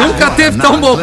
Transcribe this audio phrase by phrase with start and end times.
[0.00, 0.98] Nunca teve tão bom.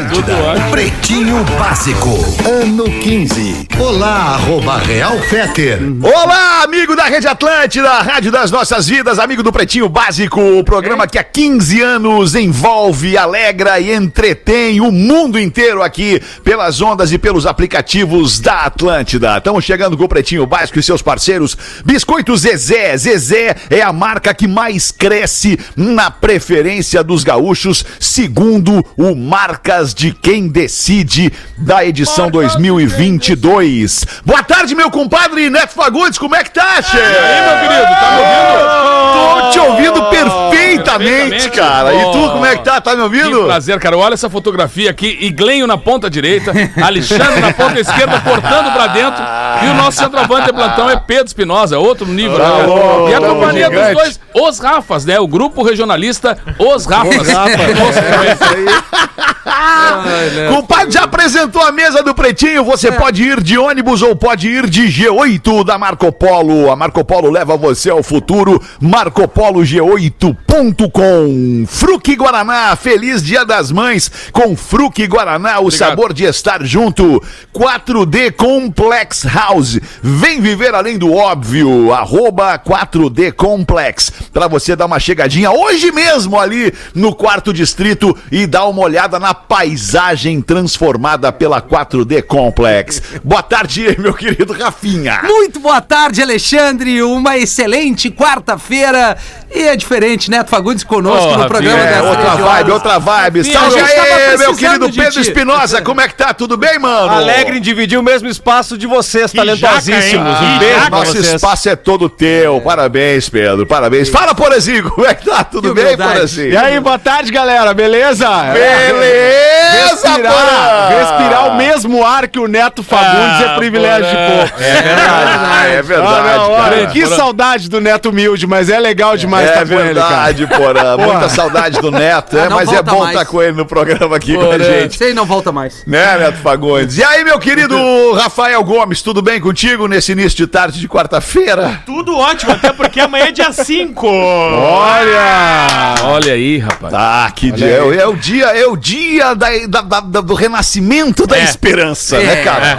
[0.71, 2.09] Pretinho Básico,
[2.47, 3.67] ano 15.
[3.77, 5.79] Olá, arroba Real Feter.
[6.01, 11.07] Olá, amigo da Rede Atlântida, Rádio das Nossas Vidas, amigo do Pretinho Básico, o programa
[11.07, 17.17] que há 15 anos envolve, alegra e entretém o mundo inteiro aqui pelas ondas e
[17.17, 19.37] pelos aplicativos da Atlântida.
[19.37, 21.57] Estamos chegando com o Pretinho Básico e seus parceiros.
[21.85, 22.97] Biscoito Zezé.
[22.97, 27.68] Zezé é a marca que mais cresce na preferência dos gaúchos,
[27.99, 34.05] segundo o Marcas de Quem Decide da edição 2022.
[34.25, 36.97] Boa tarde, meu compadre Neto Fagundes, como é que tá, chefe?
[36.97, 38.79] E aí, meu querido, tá me ouvindo?
[39.11, 41.49] Tô te ouvindo perfeitamente, perfeitamente.
[41.51, 41.93] cara.
[41.93, 42.79] E tu, como é que tá?
[42.81, 43.43] Tá me Que ouvindo?
[43.45, 43.97] prazer, cara.
[43.97, 45.17] Olha essa fotografia aqui.
[45.21, 46.51] Iglenho na ponta direita,
[46.81, 49.23] Alexandre na ponta esquerda, cortando pra dentro.
[49.65, 52.37] E o nosso centroavante de plantão é Pedro Espinosa, outro nível.
[52.37, 53.09] né, cara?
[53.09, 55.19] E a companhia dos dois, os Rafas, né?
[55.19, 57.27] O grupo regionalista Os Rafas.
[60.49, 62.63] Compadre, já apresentou a mesa do Pretinho.
[62.65, 66.69] Você pode ir de ônibus ou pode ir de G8 da Marco Polo.
[66.71, 68.61] A Marco Polo leva você ao futuro.
[68.81, 71.65] MarcoPoloG8.com.
[71.67, 75.89] Fruque Guaraná, feliz Dia das Mães com Fruque Guaraná, o Obrigado.
[75.89, 77.21] sabor de estar junto.
[77.53, 79.79] 4D Complex House.
[80.01, 81.93] Vem viver além do óbvio.
[81.93, 84.11] Arroba 4D Complex.
[84.31, 89.17] Pra você dar uma chegadinha hoje mesmo ali no quarto distrito e dar uma olhada
[89.19, 93.01] na paisagem transformada pela 4D Complex.
[93.23, 95.21] Boa tarde, meu querido Rafinha.
[95.23, 97.01] Muito boa tarde, Alexandre.
[97.01, 99.17] Uma excelente quarta-feira.
[99.53, 103.43] E é diferente, Neto Fagundes conosco Ô, no programa Rafinha, É, outra vibe, outra vibe.
[103.51, 105.21] Salve aí, meu querido Pedro.
[105.21, 105.81] Espinosa.
[105.81, 106.33] Como é que tá?
[106.33, 107.09] Tudo bem, mano?
[107.09, 110.33] Alegre em dividir o mesmo espaço de vocês, talentosíssimos.
[110.33, 111.33] jaca, um beijo Nosso vocês.
[111.33, 112.61] espaço é todo teu.
[112.61, 113.65] Parabéns, Pedro.
[113.65, 114.09] Parabéns.
[114.09, 114.89] Fala, Porazinho.
[114.91, 115.43] Como é que tá?
[115.43, 115.97] Tudo Que bem.
[115.97, 116.51] Porazinho?
[116.51, 118.27] E aí, boa tarde, galera, beleza?
[118.53, 124.61] Beleza, Respirar, respirar o mesmo ar que o Neto Fagundes Ah, é privilégio de poucos.
[124.61, 126.87] É verdade, é verdade, Ah, não, olha, cara.
[126.87, 130.31] que saudade do Neto humilde, mas é legal demais É estar com ele, cara.
[130.31, 130.97] verdade, Porã.
[130.97, 134.15] Muita saudade do Neto, é, Ah, não mas é bom estar com ele no programa
[134.15, 134.97] aqui com a gente.
[134.97, 135.83] Sei, não volta mais.
[135.85, 136.97] Né, Neto Fagundes?
[136.97, 137.77] E aí, meu querido
[138.13, 141.81] Rafael Gomes, tudo bem contigo nesse início de tarde de quarta-feira?
[141.85, 144.07] Tudo ótimo, até porque amanhã é dia 5.
[144.07, 145.95] Olha!
[146.03, 146.91] Olha aí, rapaz.
[147.25, 147.65] Ah, que dia.
[147.67, 151.37] É, o- é o dia, é o dia da, da- da- da- do renascimento da
[151.39, 152.43] esperança, né, É.
[152.43, 152.77] cara?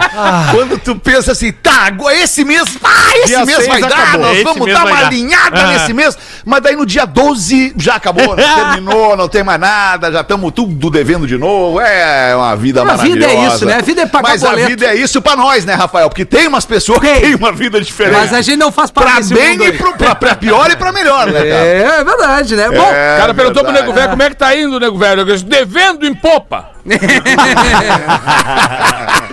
[0.51, 4.21] Quando tu pensa assim, tá, agora esse mês, ah, esse Dia mês vai dar, acabou.
[4.21, 5.07] nós Esse vamos dar uma dar.
[5.07, 8.43] alinhada nesse mês, mas daí no dia 12 já acabou, né?
[8.55, 12.85] terminou, não tem mais nada, já estamos tudo devendo de novo, é uma vida A
[12.85, 13.19] maravilhosa.
[13.27, 13.75] vida é isso, né?
[13.75, 14.63] A vida é pagar Mas boleto.
[14.63, 16.09] a vida é isso pra nós, né, Rafael?
[16.09, 17.21] Porque tem umas pessoas que Tem.
[17.21, 18.15] têm uma vida diferente.
[18.17, 20.75] Mas a gente não faz parte Pra bem mundo e pro, pra, pra pior e
[20.75, 21.65] pra melhor, né, cara?
[21.65, 22.69] É, é verdade, né?
[22.69, 23.87] Bom, É O cara perguntou pro verdade.
[23.87, 25.21] Nego Velho como é que tá indo, Nego Velho.
[25.21, 26.70] Eu disse, devendo em popa.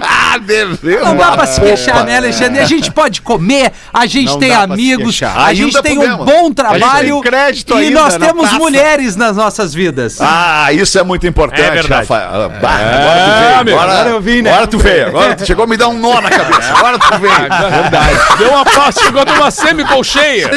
[0.00, 1.04] Ah, devendo.
[1.04, 2.60] não dá pra se queixar, né, Alexandre?
[2.60, 7.14] A gente pode comer, a gente Não tem amigos, a gente tem um bom trabalho
[7.20, 8.58] tem crédito e ainda nós temos taça.
[8.58, 10.18] mulheres nas nossas vidas.
[10.20, 12.02] Ah, isso é muito importante, É verdade.
[12.08, 12.28] Rafael.
[12.44, 13.60] Ah, bah, agora tu veio.
[13.60, 13.78] amigo.
[13.78, 14.50] Agora, Agora eu vim, né?
[14.52, 15.06] Agora tu veio.
[15.08, 16.72] Agora tu chegou a me dar um nó na cabeça.
[16.74, 17.32] Agora tu veio.
[17.32, 18.18] Verdade.
[18.38, 20.50] Deu uma pausa, chegou de uma semicolcheia.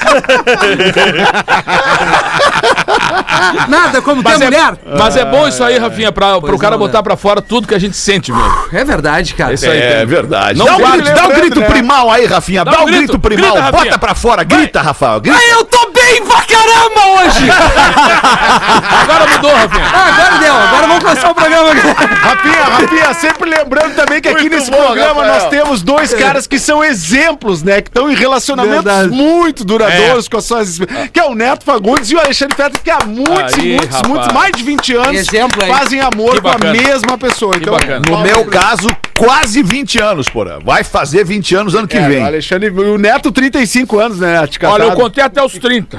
[3.68, 4.74] Nada como ter Mas é, mulher.
[4.98, 6.86] mas é bom isso aí, Rafinha, pra, pro cara não, né?
[6.86, 8.68] botar pra fora tudo que a gente sente, meu.
[8.72, 9.54] É verdade, cara.
[9.54, 9.78] Isso aí.
[9.80, 10.58] É verdade.
[10.58, 11.66] Não dá, um grito, dá um lembrando, grito né?
[11.66, 12.64] primal aí, Rafinha.
[12.64, 13.52] Dá, um grito, primal.
[13.52, 13.72] grita.
[13.72, 14.44] Bota pra fora.
[14.44, 15.20] Grita, Rafael.
[15.20, 15.38] Grita.
[15.38, 17.50] Ah, eu tô bem pra caramba hoje!
[19.02, 19.84] Agora mudou, Rafinha.
[19.92, 21.68] Ah, agora deu, agora vamos começar o programa.
[21.72, 25.40] Rafinha, Rafinha, sempre lembrando também que aqui Muito nesse bom, programa Rafael.
[25.40, 27.80] nós temos dois caras que são exemplos, né?
[27.80, 29.08] Que estão em relacionamentos Verdade.
[29.10, 29.89] muito duradouros
[30.30, 30.78] com as suas.
[31.12, 34.08] Que é o Neto Fagundes e o Alexandre Fetter, que há muitos, Aí, muitos, rapaz.
[34.08, 37.56] muitos, mais de 20 anos Exemplo fazem amor com a mesma pessoa.
[37.56, 38.04] Então, bacana.
[38.08, 40.58] No meu caso, quase 20 anos, porra.
[40.64, 42.22] Vai fazer 20 anos ano que É, vem.
[42.22, 44.46] o Alexandre, o Neto, 35 anos, né?
[44.46, 45.98] De Olha, eu contei até os 30.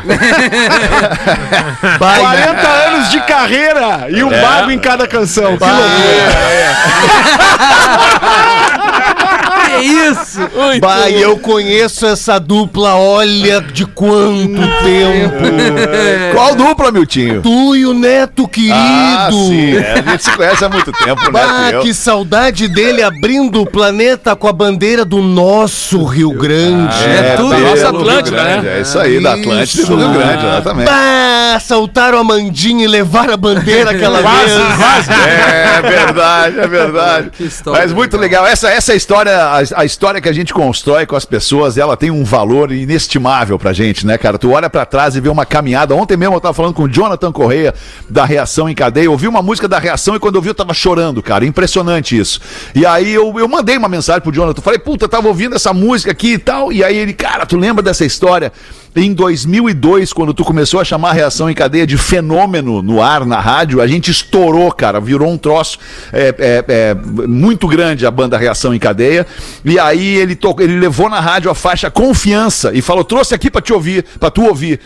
[1.97, 4.41] 40 anos de carreira e um É.
[4.41, 5.57] bago em cada canção.
[5.57, 5.89] Que loucura.
[7.01, 8.50] Que
[9.81, 10.39] isso?
[10.39, 11.19] Muito Bah, e bom.
[11.19, 16.33] eu conheço essa dupla, olha de quanto tempo.
[16.33, 17.41] Qual dupla, Miltinho?
[17.41, 18.73] Tu e o Neto, querido.
[18.75, 19.77] Ah, sim.
[19.77, 21.29] é, a gente se conhece há muito tempo, né?
[21.31, 21.81] Bah, eu.
[21.81, 26.95] que saudade dele abrindo o planeta com a bandeira do nosso Rio Grande.
[27.03, 27.49] É tudo.
[27.49, 28.77] da nossa Atlântida, né?
[28.77, 29.97] É isso aí, da Atlântida e do.
[29.97, 30.87] Rio Grande, exatamente.
[30.87, 34.51] Bah, saltaram a mandinha e levaram a bandeira aquela vez.
[34.77, 35.11] quase.
[35.11, 37.31] É verdade, é verdade.
[37.41, 38.43] Que história Mas muito legal.
[38.43, 38.47] legal.
[38.47, 42.11] Essa, essa história, a, a história que a gente constrói com as pessoas, ela tem
[42.11, 44.37] um valor inestimável pra gente, né, cara?
[44.37, 45.95] Tu olha pra trás e vê uma caminhada.
[45.95, 47.73] Ontem mesmo eu tava falando com o Jonathan Correia
[48.09, 49.05] da Reação em Cadeia.
[49.05, 51.45] Eu ouvi uma música da Reação e quando eu vi eu tava chorando, cara.
[51.45, 52.39] Impressionante isso.
[52.73, 54.61] E aí eu, eu mandei uma mensagem pro Jonathan.
[54.61, 56.71] Falei, puta, tava ouvindo essa música aqui e tal.
[56.71, 58.51] E aí ele, cara, tu lembra dessa história?
[58.93, 63.25] Em 2002, quando tu começou a chamar a reação em cadeia de fenômeno no ar,
[63.25, 65.79] na rádio, a gente estourou, cara, virou um troço
[66.11, 66.93] é, é, é,
[67.25, 69.25] muito grande a banda Reação em Cadeia.
[69.63, 70.53] E aí ele, to...
[70.59, 74.29] ele levou na rádio a faixa Confiança e falou: trouxe aqui pra te ouvir, pra
[74.29, 74.81] tu ouvir.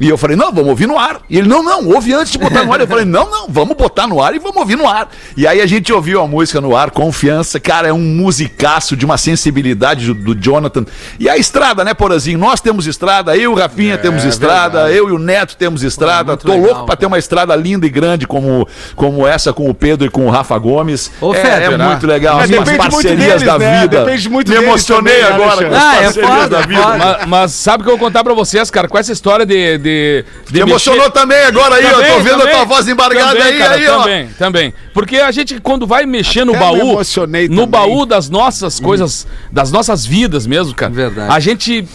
[0.00, 1.20] E eu falei, não, vamos ouvir no ar.
[1.28, 2.80] E ele, não, não, ouve antes de botar no ar.
[2.80, 5.08] Eu falei, não, não, vamos botar no ar e vamos ouvir no ar.
[5.36, 7.58] E aí a gente ouviu a música no ar, Confiança.
[7.58, 10.84] Cara, é um musicaço de uma sensibilidade do, do Jonathan.
[11.18, 12.38] E a estrada, né, Porazinho?
[12.38, 16.32] Nós temos estrada, eu e o Rafinha temos estrada, eu e o Neto temos estrada.
[16.32, 19.68] muito Tô legal, louco pra ter uma estrada linda e grande como, como essa com
[19.68, 21.10] o Pedro e com o Rafa Gomes.
[21.20, 21.88] Ô, é, é né?
[21.88, 22.40] muito legal.
[22.40, 23.80] É, As parcerias deles, da né?
[23.80, 24.04] vida.
[24.04, 26.66] Depende muito Me emocionei também, né, agora com as Ah, é parcerias foda, da é
[26.66, 26.98] vida.
[26.98, 28.88] Mas, mas sabe o que eu vou contar pra vocês, cara?
[28.88, 29.78] Com essa história de.
[29.78, 31.88] de, de Me emocionou também agora aí, ó.
[31.90, 32.66] Tô Também, vendo a tua também.
[32.66, 33.98] voz embargada Também, aí, cara, aí, ó.
[33.98, 34.74] Também, também.
[34.94, 37.68] Porque a gente, quando vai mexer no Até baú, emocionei no também.
[37.70, 40.92] baú das nossas coisas, das nossas vidas mesmo, cara.
[40.92, 41.32] Verdade.
[41.32, 41.86] A gente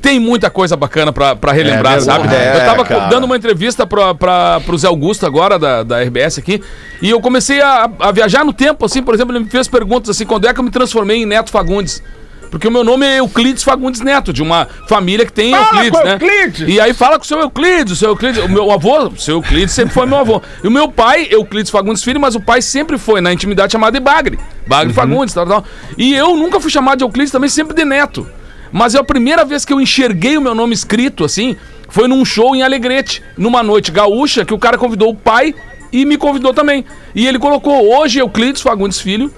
[0.00, 2.26] tem muita coisa bacana pra, pra relembrar, É sabe?
[2.28, 2.58] verdade.
[2.58, 3.06] eu tava É, cara.
[3.08, 6.62] dando uma entrevista pra, pra, pro Zé Augusto agora, da, da RBS aqui,
[7.02, 10.10] e eu comecei a, a viajar no tempo, assim, por exemplo, ele me fez perguntas
[10.10, 12.02] assim, quando é que eu me transformei em Neto Fagundes?
[12.50, 16.04] Porque o meu nome é Euclides Fagundes Neto, de uma família que tem Euclides, com
[16.04, 16.12] né?
[16.14, 16.68] Euclides!
[16.68, 19.36] E aí fala com o seu Euclides, o seu Euclides, o meu avô, o seu
[19.36, 20.42] Euclides sempre foi meu avô.
[20.62, 23.94] E o meu pai, Euclides Fagundes Filho, mas o pai sempre foi, na intimidade, chamado
[23.94, 24.38] de Bagre.
[24.66, 25.64] Bagre Fagundes, tal, tal.
[25.96, 28.26] E eu nunca fui chamado de Euclides também, sempre de Neto.
[28.72, 31.56] Mas é a primeira vez que eu enxerguei o meu nome escrito, assim,
[31.88, 35.54] foi num show em Alegrete, numa noite gaúcha, que o cara convidou o pai
[35.92, 36.84] e me convidou também.
[37.14, 39.32] E ele colocou hoje Euclides Fagundes Filho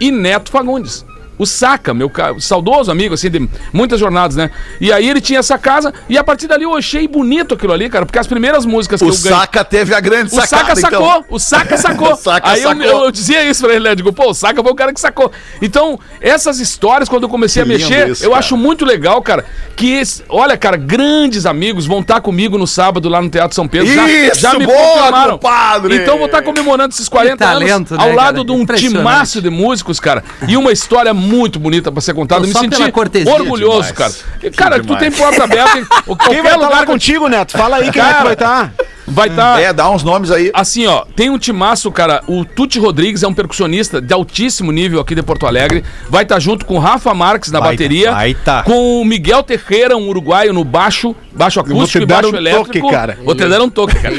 [0.00, 1.04] e Neto Fagundes.
[1.38, 4.50] O Saca, meu saudoso amigo, assim, de muitas jornadas, né?
[4.80, 7.88] E aí ele tinha essa casa, e a partir dali eu achei bonito aquilo ali,
[7.88, 9.38] cara, porque as primeiras músicas que O eu ganhei.
[9.38, 11.24] Saca teve a grande O sacada, Saca sacou, então.
[11.30, 12.12] o Saca sacou.
[12.12, 12.84] O Saca Aí eu, sacou.
[12.84, 13.90] eu- eu dizia isso pra ele, né?
[13.92, 15.30] Eu digo, pô, o Saca foi o cara que sacou.
[15.62, 18.40] Então, essas histórias, quando eu comecei Que a mexer, isso, eu cara.
[18.40, 19.44] acho muito legal, cara,
[19.76, 23.68] que, esse- olha, cara, grandes amigos vão estar comigo no sábado lá no Teatro São
[23.68, 23.88] Pedro.
[23.88, 25.96] Isso, boa, compadre!
[25.96, 28.44] Então, vou estar comemorando esses 40 Que talento, anos ao né, lado cara?
[28.44, 30.24] de um timaço de músicos, cara.
[30.48, 31.27] E uma história muito
[31.58, 32.46] bonita pra ser contada.
[32.46, 33.32] Então, Me senti cortesia.
[33.32, 33.92] orgulhoso, demais.
[33.92, 34.12] cara.
[34.42, 35.00] E, cara, tu demais.
[35.02, 37.52] tem porta aberta em Quem vai estar lugar lá que contigo, Neto?
[37.56, 38.72] Fala aí quem é que Cara, vai estar.
[39.10, 39.60] Vai estar.
[39.60, 40.50] É, dá uns nomes aí.
[40.54, 42.22] Assim, ó, tem um timaço, cara.
[42.26, 45.84] O Tuti Rodrigues é um percussionista de altíssimo nível aqui de Porto Alegre.
[46.08, 48.10] Vai estar junto com o Rafa Marques na Vai bateria.
[48.10, 48.62] tá, vai tá.
[48.62, 52.66] Com o Miguel Teixeira, um uruguaio, no baixo, baixo acústico e baixo um elétrico.
[52.80, 53.18] toque, cara.
[53.24, 54.14] Vou te dar um toque, cara.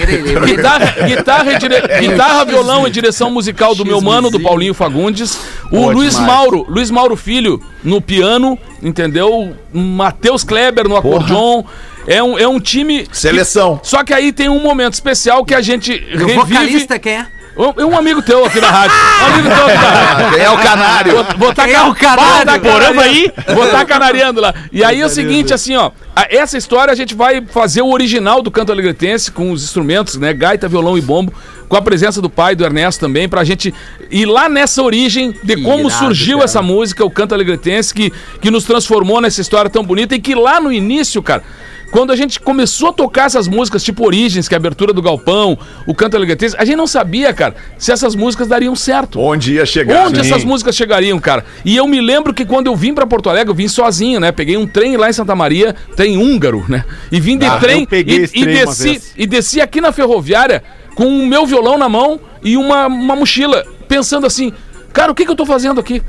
[0.45, 5.39] guitarra, guitarra, dire- guitarra, violão e direção musical do meu mano, do Paulinho Fagundes.
[5.71, 6.33] O Boa Luiz demais.
[6.33, 9.55] Mauro, Luiz Mauro Filho no piano, entendeu?
[9.73, 11.63] Matheus Kleber no acordeon.
[12.09, 13.05] É um, é um time.
[13.07, 13.79] que- Seleção.
[13.83, 16.33] só que aí tem um momento especial que a gente o revive.
[16.33, 17.27] vocalista quem é?
[17.57, 18.95] Um, um amigo teu aqui da rádio.
[19.21, 20.37] Um amigo teu aqui da rádio.
[20.39, 21.11] É o canário.
[21.11, 22.61] Vou, vou Quem ca- é o canário?
[22.61, 23.29] Poramba aí?
[23.53, 24.53] Vou estar canariando lá.
[24.71, 25.91] E aí é o seguinte, assim, ó.
[26.15, 30.15] a- Essa história a gente vai fazer o original do canto alegretense com os instrumentos,
[30.15, 30.31] né?
[30.33, 31.33] Gaita, violão e bombo.
[31.67, 33.73] Com a presença do pai, do Ernesto também, pra gente
[34.09, 36.45] ir lá nessa origem de Que como irado, surgiu cara.
[36.45, 38.11] essa música, o canto alegretense, que,
[38.41, 41.43] que nos transformou nessa história tão bonita e que lá no início, cara,
[41.91, 45.01] quando a gente começou a tocar essas músicas, tipo Origens, que é a abertura do
[45.01, 49.19] Galpão, o canto alegretense, a gente não sabia, cara, se essas músicas dariam certo.
[49.19, 50.07] Onde ia chegar?
[50.07, 50.29] Onde Sim.
[50.29, 51.43] essas músicas chegariam, cara?
[51.65, 54.31] E eu me lembro que quando eu vim pra Porto Alegre, eu vim sozinho, né?
[54.31, 56.85] Peguei um trem lá em Santa Maria, trem húngaro, né?
[57.11, 59.81] E vim de Ah, trem eu peguei e, esse e trem desci e desci aqui
[59.81, 60.63] na ferroviária
[60.95, 64.51] com o meu violão na mão e uma, uma mochila, pensando assim,
[64.91, 66.01] cara, o que, que eu tô fazendo aqui?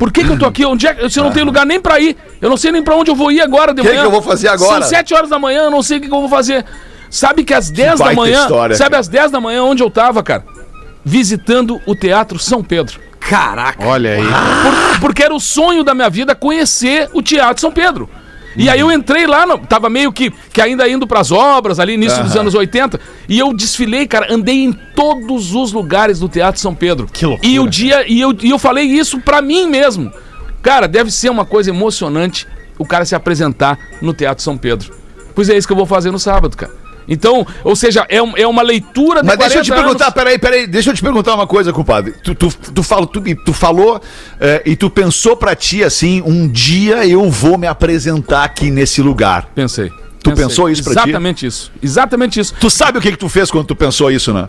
[0.00, 0.64] Por que, que eu tô aqui?
[0.64, 2.16] Onde é, se eu não tenho lugar nem pra ir?
[2.40, 4.00] Eu não sei nem pra onde eu vou ir agora de Que manhã.
[4.00, 4.80] que eu vou fazer agora?
[4.80, 6.64] São sete horas da manhã, eu não sei o que, que eu vou fazer.
[7.10, 9.00] Sabe que às 10 da baita manhã, história, sabe cara.
[9.00, 10.42] às 10 da manhã onde eu tava, cara?
[11.04, 12.98] Visitando o Teatro São Pedro.
[13.20, 13.84] Caraca.
[13.86, 14.22] Olha aí.
[14.24, 18.08] Por- porque era o sonho da minha vida conhecer o Teatro São Pedro.
[18.56, 21.94] E aí eu entrei lá, no- tava meio que, que ainda indo pras obras, ali
[21.94, 26.60] início dos anos 80, e eu desfilei, cara, andei em todos os lugares do Teatro
[26.60, 27.06] São Pedro.
[27.12, 27.48] Que loucura.
[27.48, 30.12] E o dia, e eu, e eu falei isso pra mim mesmo.
[30.62, 32.46] Cara, deve ser uma coisa emocionante
[32.78, 34.92] o cara se apresentar no Teatro São Pedro.
[35.34, 36.72] Pois é isso que eu vou fazer no sábado, cara.
[37.10, 40.04] Então, ou seja, é, um- é uma leitura de Mas deixa eu te 40 perguntar,
[40.06, 40.14] anos.
[40.14, 42.14] peraí, peraí, deixa eu te perguntar uma coisa, compadre.
[42.22, 44.00] Tu, tu, tu, fala, tu, tu falou
[44.40, 49.02] eh, e tu pensou pra ti assim, um dia eu vou me apresentar aqui nesse
[49.02, 49.48] lugar.
[49.54, 49.90] Pensei.
[50.22, 50.44] Tu Pensei.
[50.46, 50.98] pensou isso pra ti?
[51.08, 51.72] Exatamente isso.
[51.82, 52.54] Exatamente isso.
[52.60, 54.48] Tu sabe o que que tu fez quando tu pensou isso, né?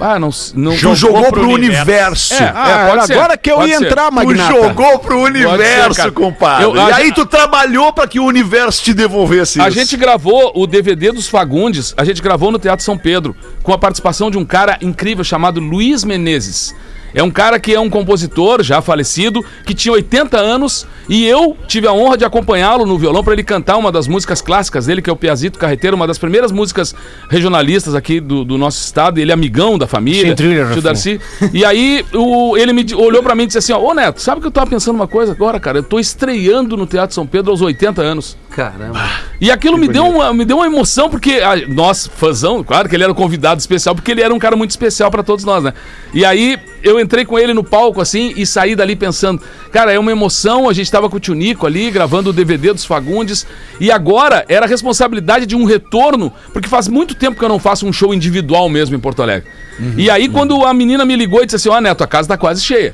[0.00, 2.34] Ah, não, não Tu jogou pro, pro universo.
[2.34, 3.86] É, Ah, ser, agora que eu pode ia ser.
[3.86, 4.52] entrar, Tu Magnata.
[4.52, 6.12] jogou pro universo, cara.
[6.12, 6.64] compadre.
[6.64, 9.78] Eu- e a aí tu trabalhou pra que o universo te devolvesse A isso.
[9.78, 13.78] gente gravou o DVD dos Fagundes, a gente gravou no Teatro São Pedro, com a
[13.78, 16.74] participação de um cara incrível chamado Luiz Menezes.
[17.14, 21.56] É um cara que é um compositor já falecido, que tinha 80 anos, e eu
[21.66, 25.00] tive a honra de acompanhá-lo no violão para ele cantar uma das músicas clássicas dele,
[25.00, 26.94] que é o Piazito Carreteiro, uma das primeiras músicas
[27.30, 29.18] regionalistas aqui do, do nosso estado.
[29.18, 30.82] Ele é amigão da família, trilha, tio.
[30.82, 31.20] Darcy.
[31.52, 34.40] E aí o, ele me olhou para mim e disse assim: ó, Ô Neto, sabe
[34.40, 35.78] que eu tava pensando uma coisa agora, cara?
[35.78, 38.36] Eu tô estreando no Teatro São Pedro aos 80 anos.
[38.58, 38.98] Caramba.
[39.40, 42.96] E aquilo me deu, uma, me deu uma emoção, porque a, nós, fãzão, claro que
[42.96, 45.62] ele era um convidado especial, porque ele era um cara muito especial pra todos nós,
[45.62, 45.72] né?
[46.12, 49.98] E aí eu entrei com ele no palco, assim, e saí dali pensando, cara, é
[49.98, 53.46] uma emoção, a gente tava com o Tio Nico ali, gravando o DVD dos Fagundes,
[53.78, 57.60] e agora era a responsabilidade de um retorno, porque faz muito tempo que eu não
[57.60, 59.48] faço um show individual mesmo em Porto Alegre.
[59.96, 62.36] e aí quando a menina me ligou e disse assim, ó, Neto, a casa tá
[62.36, 62.92] quase cheia.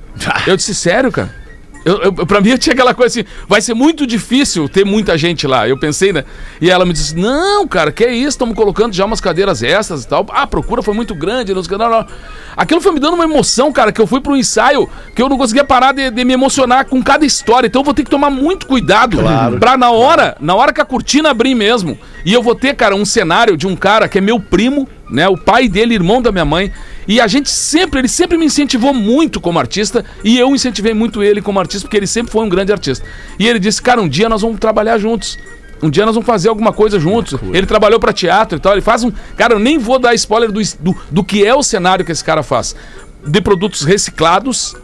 [0.46, 1.45] Eu disse, sério, cara?
[1.86, 5.16] Eu, eu, pra mim eu tinha aquela coisa assim, vai ser muito difícil ter muita
[5.16, 5.68] gente lá.
[5.68, 6.24] Eu pensei, né?
[6.60, 8.30] E ela me disse, não, cara, que é isso?
[8.30, 10.26] Estamos colocando já umas cadeiras extras e tal.
[10.30, 11.54] Ah, a procura foi muito grande.
[11.54, 12.04] Não, sei não, não.
[12.56, 15.38] Aquilo foi me dando uma emoção, cara, que eu fui pro ensaio, que eu não
[15.38, 17.68] conseguia parar de, de me emocionar com cada história.
[17.68, 19.18] Então eu vou ter que tomar muito cuidado
[19.60, 22.96] pra na hora, na hora que a cortina abrir mesmo, e eu vou ter, cara,
[22.96, 25.28] um cenário de um cara que é meu primo, né?
[25.28, 26.72] O pai dele, irmão da minha mãe.
[27.08, 31.22] E a gente sempre, ele sempre me incentivou muito como artista e eu incentivei muito
[31.22, 33.04] ele como artista porque ele sempre foi um grande artista.
[33.38, 35.38] E ele disse, cara, um dia nós vamos trabalhar juntos.
[35.82, 37.38] Um dia nós vamos fazer alguma coisa juntos.
[37.52, 38.72] Ele trabalhou pra teatro e tal.
[38.72, 39.12] Ele faz um.
[39.36, 42.24] Cara, eu nem vou dar spoiler do, do, do que é o cenário que esse
[42.24, 42.74] cara faz.
[43.26, 44.74] De produtos reciclados,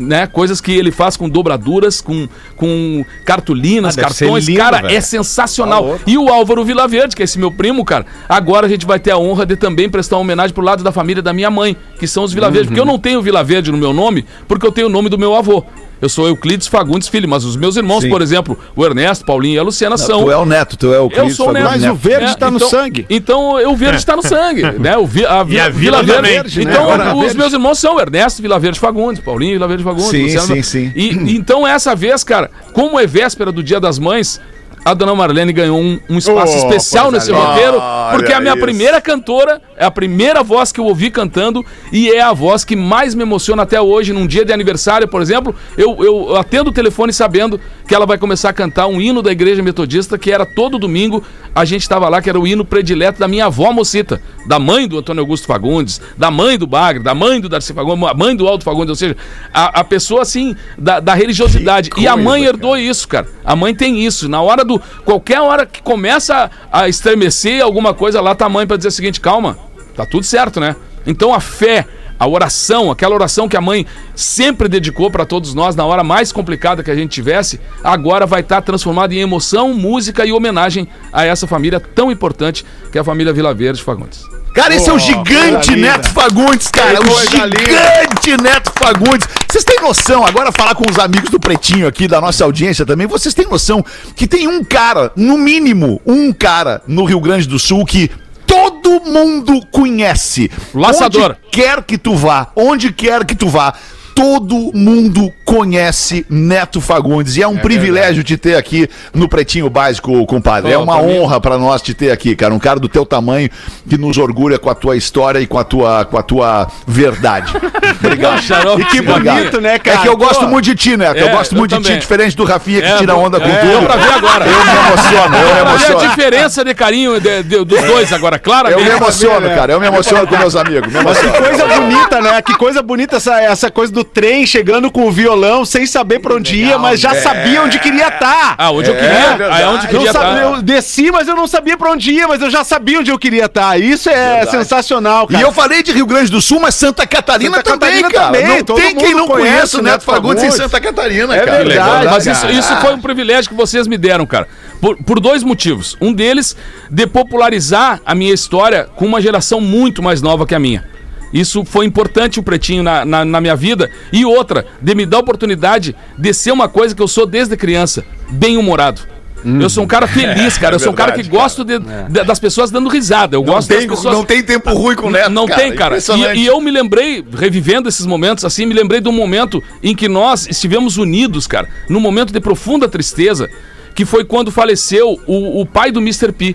[0.00, 0.26] né?
[0.26, 2.26] Coisas que ele faz com dobraduras, com,
[2.56, 4.46] com cartolinas, Ah, cartões.
[4.48, 4.96] lindo, cara, velho.
[4.96, 5.98] é sensacional.
[6.06, 9.10] e o Álvaro Vilaverde, que é esse meu primo, cara, agora a gente vai ter
[9.10, 12.06] a honra de também prestar uma homenagem pro lado da família da minha mãe, que
[12.06, 12.68] são os Vilaverde.
[12.68, 15.34] Porque eu não tenho Vilaverde no meu nome, porque eu tenho o nome do meu
[15.34, 15.64] avô.
[16.00, 18.08] Eu sou Euclides Fagundes Filho, mas os meus irmãos, Sim.
[18.08, 20.24] por exemplo, o Ernesto, Paulinho e a Luciana são.
[20.24, 21.64] Tu é o neto, tu é o Eu sou o neto.
[21.64, 23.06] Mas o verde tá no então- sangue.
[23.10, 24.96] Então o verde está no sangue, né?
[24.96, 26.60] O vi, a, vi, a Vila, Vila Verde.
[26.60, 26.72] também, né?
[26.72, 27.38] Então Agora os Verde.
[27.38, 30.06] meus irmãos são Ernesto Vila Verde Fagundes, Paulinho Vila Verde Fagundes.
[30.10, 30.92] Sim, Luciano- sim, sim.
[30.96, 34.40] E e então essa vez, cara, como é véspera do Dia das Mães,
[34.84, 37.44] a dona Marlene ganhou um, um espaço Oh, especial nesse linda.
[37.44, 38.62] roteiro, porque é a minha isso.
[38.62, 42.76] primeira cantora, é a primeira voz que eu ouvi cantando e é a voz que
[42.76, 44.12] mais me emociona até hoje.
[44.12, 47.58] Num dia de aniversário, por exemplo, eu, eu atendo o telefone sabendo
[47.88, 51.24] que ela vai começar a cantar um hino da Igreja Metodista, que era todo domingo,
[51.54, 54.86] a gente estava lá, que era o hino predileto da minha avó Mocita, da mãe
[54.86, 58.36] do Antônio Augusto Fagundes, da mãe do Bagre, da mãe do Darcy Fagundes, a mãe
[58.36, 59.16] do Aldo Fagundes, ou seja,
[59.52, 61.88] a, a pessoa assim, da, da religiosidade.
[61.88, 62.54] Que e a coisa, mãe cara.
[62.54, 63.26] herdou isso, cara.
[63.42, 64.28] A mãe tem isso.
[64.28, 64.78] Na hora do.
[65.06, 68.92] Qualquer hora que começa a estremecer alguma coisa, lá tá a mãe pra dizer o
[68.92, 69.69] seguinte: calma,
[70.00, 70.76] tá tudo certo, né?
[71.06, 71.86] Então a fé.
[72.18, 76.30] A oração, aquela oração que a mãe sempre dedicou pra todos nós na hora mais
[76.30, 81.24] complicada que a gente tivesse, agora vai estar transformada em emoção, música e homenagem a
[81.24, 84.26] essa família tão importante que é a família Vila Verde Fagundes.
[84.54, 85.74] Cara, esse é o gigante.
[85.76, 87.00] Neto Fagundes, cara.
[87.00, 89.26] O gigante Neto Fagundes.
[89.48, 93.06] Vocês têm noção, agora falar com os amigos do Pretinho aqui, da nossa audiência também,
[93.06, 93.82] vocês têm noção
[94.14, 98.10] que tem um cara, no mínimo, um cara no Rio Grande do Sul que
[98.50, 100.50] todo mundo conhece.
[100.74, 101.36] Laçador.
[101.36, 103.72] Onde quer que tu vá, onde quer que tu vá,
[104.20, 107.38] todo mundo conhece Neto Fagundes.
[107.38, 110.70] E é um privilégio te ter aqui no Pretinho Básico, compadre.
[110.72, 112.52] é Pô, uma pra mim- honra pra nós te ter aqui, cara.
[112.52, 113.48] Um cara do teu tamanho
[113.88, 117.54] que nos orgulha com a tua história e com a tua, com a tua verdade.
[117.98, 118.40] Obrigado.
[118.78, 119.98] E que bonito, né, cara?
[119.98, 120.48] É que eu gosto Pô.
[120.48, 121.16] muito de ti, Neto.
[121.18, 121.98] eu É, gosto eu muito de ti, também.
[121.98, 123.70] diferente do Rafinha que É, tira onda com é, tudo.
[123.70, 124.44] deu pra ver agora.
[124.46, 126.08] Eu me emociono, eu me Olha a emociono.
[126.10, 128.82] diferença de carinho de- de- dos dois agora, Eu claramente.
[128.84, 129.54] me emociono, né?
[129.54, 129.72] cara.
[129.72, 130.92] Eu me emociono com meus amigos.
[130.92, 131.48] Me Mas que emociono.
[131.48, 132.42] coisa bonita, né?
[132.42, 136.34] Que coisa bonita essa, essa coisa do trem chegando com o violão sem saber pra
[136.34, 138.54] onde ia, mas já sabia onde queria estar.
[138.58, 139.36] Ah, onde eu queria.
[139.36, 139.62] verdade.
[139.62, 140.42] ah, onde Eu, queria sabe- estar.
[140.42, 143.18] eu desci, mas eu não sabia pra onde ia, mas eu já sabia onde eu
[143.18, 143.78] queria estar.
[143.80, 145.44] Isso é sensacional, E cara.
[145.44, 148.26] eu falei de Rio Grande do Sul, mas Santa Catarina Santa também, Catarina cara.
[148.38, 150.50] também, não todo tem quem não conhece conheça o Neto Neto Fagundes em.
[150.50, 151.64] Santa Catarina, É cara.
[151.64, 152.06] verdade.
[152.06, 154.46] Mas isso, isso foi um privilégio que vocês me deram, cara.
[154.80, 155.96] Por, por dois motivos.
[156.00, 156.56] Um deles,
[156.90, 160.84] de popularizar a minha história com uma geração muito mais nova que a minha.
[161.32, 163.88] Isso foi importante o Pretinho na, na, na minha vida.
[164.12, 167.56] E outra, de me dar a oportunidade de ser uma coisa que eu sou desde
[167.56, 169.02] criança, bem-humorado.
[169.42, 170.74] Eu sou um cara feliz, cara.
[170.74, 173.36] Eu sou um cara que verdade, gosto de- de- das pessoas dando risada.
[173.36, 174.14] Eu Não gosto tem, das pessoas.
[174.14, 175.94] não tem tempo ruim com o Neto, Não tem, cara.
[175.94, 176.38] Impressionante.
[176.38, 179.94] E, e eu me lembrei, revivendo esses momentos assim, me lembrei de um momento em
[179.94, 183.48] que nós estivemos unidos, cara, num momento de profunda tristeza,
[183.94, 186.32] que foi quando faleceu o, o pai do Mr.
[186.32, 186.54] P.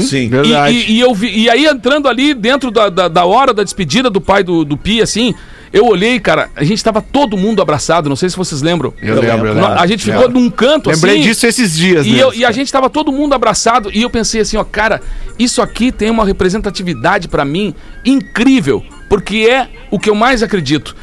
[0.00, 0.24] Sim.
[0.24, 0.74] E, Verdade.
[0.76, 4.10] e- e eu vi, e aí entrando ali dentro da, da, da hora da despedida
[4.10, 5.34] do pai do, do Pi, assim,
[5.72, 8.92] eu olhei, cara, a gente tava todo mundo abraçado, não sei se vocês lembram.
[9.02, 9.78] Eu lembro, eu No- lembro.
[9.78, 10.40] A gente ficou Lembro.
[10.40, 11.22] num canto Lembrei assim.
[11.22, 14.10] disso esses dias, E, mesmo, eu- e a gente tava todo mundo abraçado e eu
[14.10, 15.00] pensei assim, ó, cara,
[15.38, 20.94] isso aqui tem uma representatividade pra mim incrível, porque é o que eu mais acredito.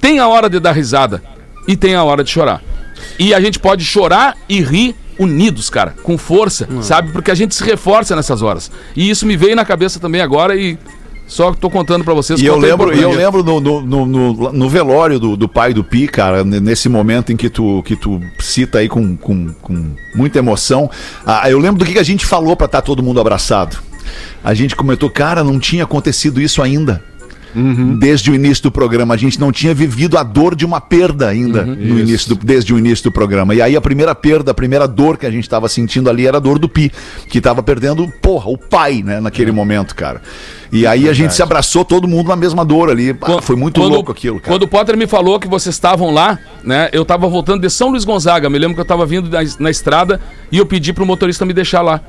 [0.00, 1.22] Tem a hora de dar risada
[1.68, 2.60] e tem a hora de chorar.
[3.18, 6.82] E a gente pode chorar e rir unidos, cara, com força, Hum.
[6.82, 7.12] sabe?
[7.12, 8.70] Porque a gente se reforça nessas horas.
[8.96, 10.76] E isso me veio na cabeça também agora e
[11.26, 12.40] só tô contando pra vocês.
[12.40, 16.06] E eu lembro, eu lembro no, no, no, no- velório do, do pai do Pi,
[16.06, 20.90] cara, nesse momento em que tu, que tu cita aí com, com, com muita emoção.
[21.24, 23.78] Ah, eu lembro do que que a gente falou pra estar todo mundo abraçado.
[24.44, 27.02] A gente comentou, cara, não tinha acontecido isso ainda.
[27.98, 31.28] Desde o início do programa, a gente não tinha vivido a dor de uma perda
[31.28, 33.54] ainda no início do- desde o início do programa.
[33.54, 36.38] E aí a primeira perda, a primeira dor que a gente estava sentindo ali era
[36.38, 36.90] a dor do Pi,
[37.28, 40.22] que estava perdendo, porra, o pai, né, naquele momento, cara.
[40.72, 43.10] E aí a gente se abraçou todo mundo na mesma dor ali.
[43.10, 44.48] Ah, Quando- foi muito quando- louco aquilo, cara.
[44.52, 46.88] Quando o Potter me falou que vocês estavam lá, né?
[46.92, 48.48] Eu tava voltando de São Luís Gonzaga.
[48.48, 50.18] Me lembro que eu tava vindo na, na estrada
[50.50, 52.00] e eu pedi pro motorista me deixar lá.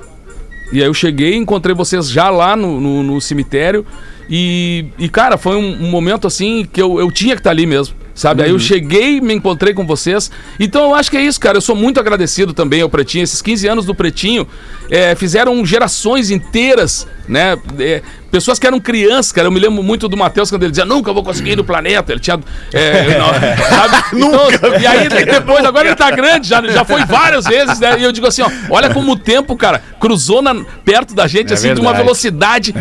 [0.71, 3.85] E aí eu cheguei, encontrei vocês já lá no, no- no cemitério.
[4.29, 7.65] E, e, cara, foi um, um momento assim que eu, eu tinha que estar ali
[7.65, 7.95] mesmo.
[8.15, 8.43] Sabe?
[8.43, 10.29] Aí eu cheguei, me encontrei com vocês.
[10.59, 11.57] Então eu acho que é isso, cara.
[11.57, 13.23] Eu sou muito agradecido também ao Pretinho.
[13.23, 14.47] Esses 15 anos do Pretinho
[14.91, 17.57] eh, fizeram gerações inteiras, né?
[17.79, 19.47] Eh, pessoas que eram crianças, cara.
[19.47, 22.11] Eu me lembro muito do Matheus quando ele dizia: Nunca vou conseguir ir no planeta.
[22.11, 22.39] Ele tinha.
[22.71, 23.33] eh, não,
[23.67, 23.95] sabe?
[24.53, 27.97] Então, e aí depois, agora ele tá grande, já, já foi várias vezes, né?
[27.99, 31.51] E eu digo assim: ó, olha como o tempo, cara, cruzou na- perto da gente,
[31.51, 32.03] assim, de uma verdade.
[32.03, 32.75] velocidade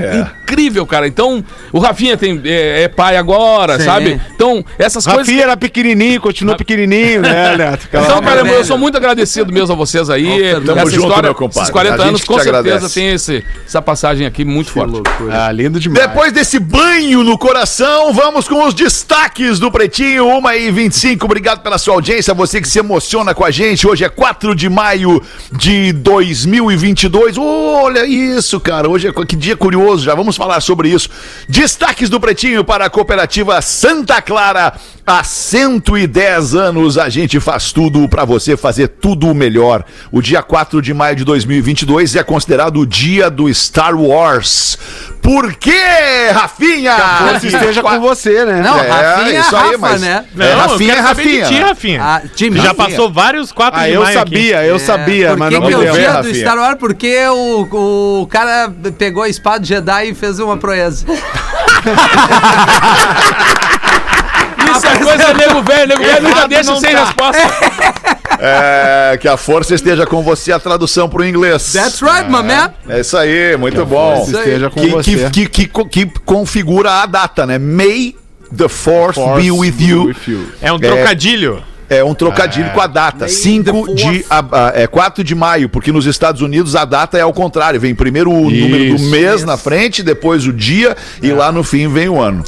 [0.52, 1.06] incrível, cara.
[1.06, 1.42] Então,
[1.72, 3.84] o Rafinha tem, é, é pai agora, Sim.
[3.84, 4.20] sabe?
[4.34, 5.26] Então, essas coisas.
[5.26, 7.84] Rafinha era pequenininho, continua pequenininho, né, Neto?
[7.86, 10.54] Aquela- Então, cara, eu, sou muito agradecido mesmo a vocês aí.
[10.64, 11.60] Tamo Essa junto, história, meu compadre.
[11.62, 12.94] esses 40 A gente anos, que com te certeza agradece.
[12.94, 15.00] tem esse, essa passagem aqui muito forte.
[15.30, 16.06] Ah, lindo demais.
[16.06, 21.62] Depois desse banho no coração, vamos com os destaques do Pretinho, 1 e 25 Obrigado
[21.62, 23.86] pela sua audiência, você que se emociona com a gente.
[23.86, 27.36] Hoje é 4 de maio de 2022.
[27.38, 28.88] Olha isso, cara.
[28.88, 31.08] Hoje é que dia curioso, já vamos falar sobre isso.
[31.48, 34.74] Destaques do Pretinho para a cooperativa Santa Clara.
[35.04, 39.84] Há 110 anos a gente faz tudo para você fazer tudo melhor.
[40.12, 44.78] O dia 4 de maio de 2022 é considerado o dia do Star Wars.
[45.20, 46.96] Por quê, Rafinha?
[47.18, 48.60] Força esteja com você, né?
[48.62, 50.24] Não, É, Rafinha é isso aí, Rafa, mas- né?
[50.36, 51.60] Não, É, eu Rafinha é Rafinha, ti, né?
[51.64, 52.00] Rafinha.
[52.02, 52.88] Ah, time Já Rafinha.
[52.88, 54.30] passou vários 4 Ah, de eu maio aqui.
[54.36, 56.00] sabia, eu sabia, por mas que não que me é o lembro.
[56.00, 56.34] dia do.
[56.34, 56.76] Star Wars?
[56.78, 61.04] Porque o, o cara pegou a espada de Jedi e fez uma proeza.
[64.76, 67.04] Isso é coisa nego velho, nego velho nunca deixa não sem tá.
[67.04, 67.42] resposta.
[68.44, 71.72] É, que a força esteja com você, a tradução para o inglês.
[71.74, 72.72] That's right, my man.
[72.88, 74.16] É isso aí, muito bom.
[74.16, 75.30] Força esteja com Que, você.
[75.30, 77.56] que, que, que, que configura a data, né?
[77.58, 78.16] May
[78.56, 80.04] the force, Force be with you.
[80.06, 80.48] with you.
[80.60, 81.62] É um trocadilho.
[81.88, 83.28] É um trocadilho com a data.
[83.28, 84.24] 5 de.
[84.30, 87.78] a- a- é 4 de maio, porque nos Estados Unidos a data é ao contrário.
[87.78, 89.10] Vem primeiro o número do Isso.
[89.10, 92.42] mês na frente, depois o dia e lá no fim vem o ano.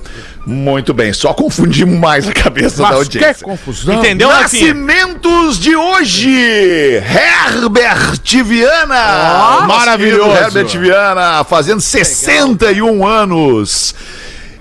[0.46, 3.44] Muito bem, só confundimos mais a cabeça da Mas que audiência.
[3.44, 3.94] confusão.
[3.94, 4.28] Entendeu?
[4.28, 6.30] Nascimentos de hoje!
[6.30, 9.54] Herbert Viana!
[9.56, 10.30] Nosso maravilhoso.
[10.30, 13.94] Herbert Viana, fazendo 61 anos.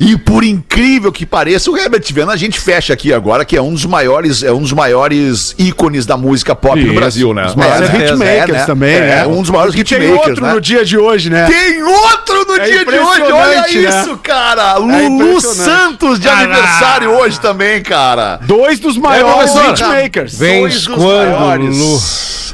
[0.05, 3.61] E por incrível que pareça, o Herbert Viana a gente fecha aqui agora, que é
[3.61, 7.45] um dos maiores, é um dos maiores ícones da música pop no Isso, Brasil, né?
[7.45, 8.05] Os maiores É, né?
[8.09, 8.65] hitmakers É, né?
[8.65, 9.27] também, é, né?
[9.27, 10.53] um dos maiores E tem hitmakers, outro né?
[10.53, 11.45] no dia de hoje, né?
[11.49, 13.69] Tem outro no É dia de hoje, olha né?
[13.69, 14.75] isso, cara!
[14.75, 14.97] Lulu
[15.37, 15.71] impressionante.
[15.71, 18.39] Santos de aniversário hoje também, cara!
[18.43, 19.69] Dois dos maiores professor?
[19.93, 20.37] hitmakers.
[20.37, 22.43] Dois dos maiores.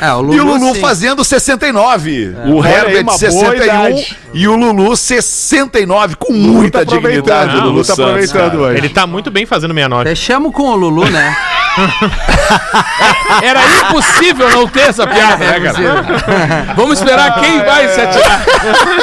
[0.00, 0.80] É, o E o Lulu sim.
[0.80, 2.34] fazendo 69.
[2.46, 4.16] o Olha aí, Herbert uma boa 61 idade.
[4.34, 4.94] e o Lulu
[5.36, 7.56] 69 com muita tá dignidade.
[7.56, 8.58] o o Lulu tá Santos, aproveitando cara.
[8.58, 8.78] hoje.
[8.78, 10.08] Ele tá muito bem fazendo 69.
[10.08, 11.36] Fechamos com o Lulu, né?
[13.42, 16.74] Era impossível não ter essa piada, né, cara?
[16.74, 18.44] Vamos esperar quem vai se atirar.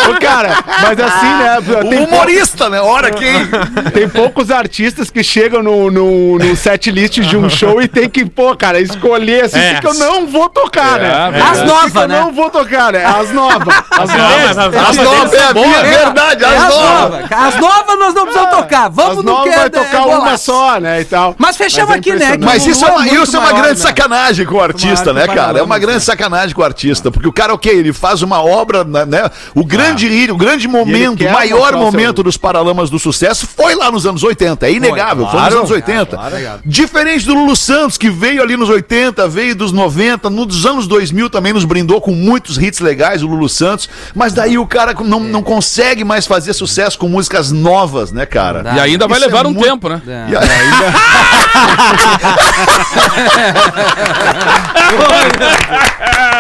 [0.10, 1.60] Ô, cara, mas assim, né?
[2.00, 2.82] O humorista, né?
[2.82, 3.48] Ora quem?
[3.94, 8.10] tem poucos artistas que chegam no, no, no set list de um show e tem
[8.10, 9.76] que, pô, cara, escolher assim, É.
[9.80, 11.32] que eu não vou tocar, né?
[11.38, 12.20] É, As Que novas, que eu né?
[12.20, 13.06] não vou tocar, né?
[13.06, 13.76] As novas.
[13.92, 15.68] As Não, mas as As novas novas deles é são a boas.
[15.88, 16.40] minha verdade.
[16.40, 17.12] verdade, É as as novas.
[17.12, 17.32] novas.
[17.32, 18.90] As novas nós não precisamos tocar.
[18.90, 21.36] Vamos As no novas que vai é- tocar é uma só, né, e tal.
[21.38, 22.38] Mas fechamos Mas é aqui, né?
[22.42, 23.88] Mas isso é uma, isso é uma grande né?
[23.88, 25.60] sacanagem com o artista, né, cara?
[25.60, 28.84] É uma grande sacanagem com o artista, porque o cara, ok, ele faz uma obra,
[28.84, 29.06] né?
[29.06, 33.48] né, O grande hit, o grande momento, o maior momento seu- dos Paralamas do Sucesso
[33.48, 36.18] foi lá nos anos 80, é inegável, foi, nos anos 80.
[36.66, 41.30] Diferente do Lulu Santos, que veio ali nos 80, veio dos 90, nos anos 2000
[41.30, 45.20] também nos brindou com muitos hits legais, o Lulu Santos, mas daí o cara não,
[45.20, 48.64] não consegue mais fazer sucesso com músicas novas, né, cara?
[48.76, 50.02] E ainda vai Isso é levar um muito- tempo, né?
[50.08, 50.32] É.
[50.32, 50.94] E ainda...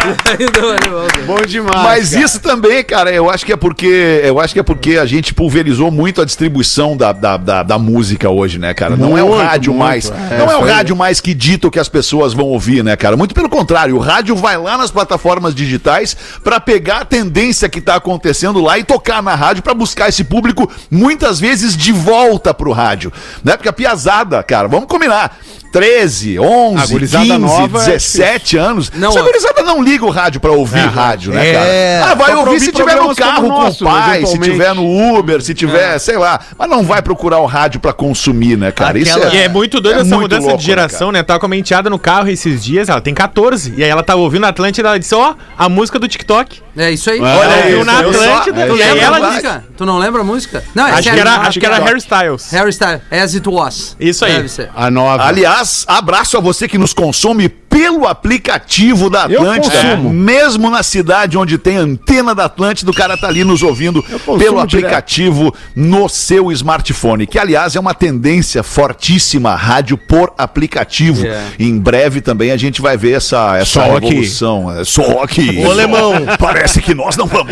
[1.26, 1.82] Bom demais.
[1.84, 2.26] Mas cara.
[2.26, 5.34] isso também, cara, eu acho que é porque eu acho que é porque a gente
[5.34, 8.95] pulverizou muito a distribuição da, da, da, da música hoje, né, cara?
[8.97, 10.12] não é o Muito, rádio muito, mais.
[10.32, 12.95] é, não é o rádio mais que dita o que as pessoas vão ouvir, né,
[12.95, 13.15] cara?
[13.15, 17.80] Muito pelo contrário, o rádio vai lá nas plataformas digitais pra pegar a tendência que
[17.82, 22.53] tá acontecendo lá e tocar na rádio pra buscar esse público muitas vezes de volta
[22.53, 23.11] pro rádio,
[23.43, 23.55] né?
[23.55, 25.37] Porque a piazada, cara, vamos combinar.
[25.71, 28.91] 13, 11, A gurizada 15, nova é 17 anos.
[28.93, 29.23] Não, Essa ó.
[29.23, 31.65] gurizada não liga o rádio pra ouvir rádio, né, cara?
[31.65, 32.01] É.
[32.03, 34.75] Ah, vai ouvir ouvir se tiver no carro o com o nosso, pai, se tiver
[34.75, 36.39] no Uber, se tiver, sei lá.
[36.59, 38.99] Mas não vai procurar o rádio pra consumir, né, cara?
[38.99, 41.23] Aquela- E é muito doido é essa muito mudança louco, de geração, né?
[41.23, 43.73] Tava com a enteada no carro esses dias, ela tem 14.
[43.75, 46.61] E aí ela tava ouvindo a Atlântida, ela disse, ó, a música do TikTok.
[46.75, 47.19] É isso aí.
[47.19, 49.65] Olha Ela aí, ouviu na Atlântida, Tu lembra a música?
[49.77, 50.63] Tu não lembra a música?
[50.73, 51.79] Não, é Acho que era, acho que era.
[51.79, 52.51] Harry Styles.
[52.51, 53.95] Harry Styles, As It Was.
[53.99, 54.33] Isso aí.
[54.33, 54.71] Deve ser.
[54.75, 55.23] A nova.
[55.23, 59.97] Aliás, abraço a você que nos consome pelo aplicativo da Atlântida.
[59.97, 64.38] Mesmo na cidade onde tem antena da Atlântida, o cara tá ali nos ouvindo pelo
[64.38, 64.59] direto.
[64.63, 67.25] aplicativo no seu smartphone.
[67.25, 71.25] Que, aliás, é uma tendência fortíssima, rádio por aplicativo.
[71.25, 71.41] É.
[71.57, 74.05] Em breve também a gente vai ver essa, essa Só aqui.
[74.07, 74.79] revolução.
[74.79, 75.63] É, Só aqui.
[75.65, 76.13] Ô, alemão.
[76.38, 77.51] Parece que nós não vamos.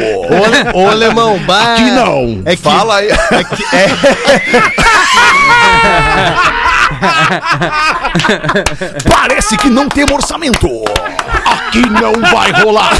[0.73, 2.43] Ô, ô alemão, bah, Aqui não.
[2.45, 3.09] É que, Fala aí.
[9.11, 10.67] Parece que não temos orçamento.
[11.71, 12.91] Aqui não vai rolar.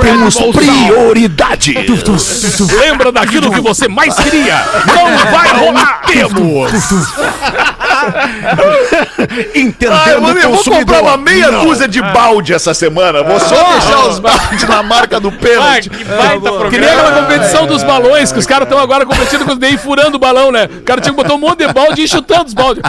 [0.00, 1.74] Temos prioridade.
[2.80, 4.64] Lembra daquilo que você mais queria?
[4.86, 6.00] Não vai rolar!
[6.06, 6.72] Temos.
[9.54, 11.64] Entendendo Ah, eu vou, eu vou comprar uma meia Não.
[11.66, 13.22] dúzia de balde essa semana.
[13.22, 15.90] Vou só deixar os baldes na marca do Ah, pênalti.
[15.90, 16.70] que baita programa.
[16.70, 19.76] Que nem aquela competição dos balões, que os caras estão agora competindo com os daí
[19.76, 20.64] furando o balão, né?
[20.64, 22.82] O cara tinha que botar um monte de balde e chutando os baldes.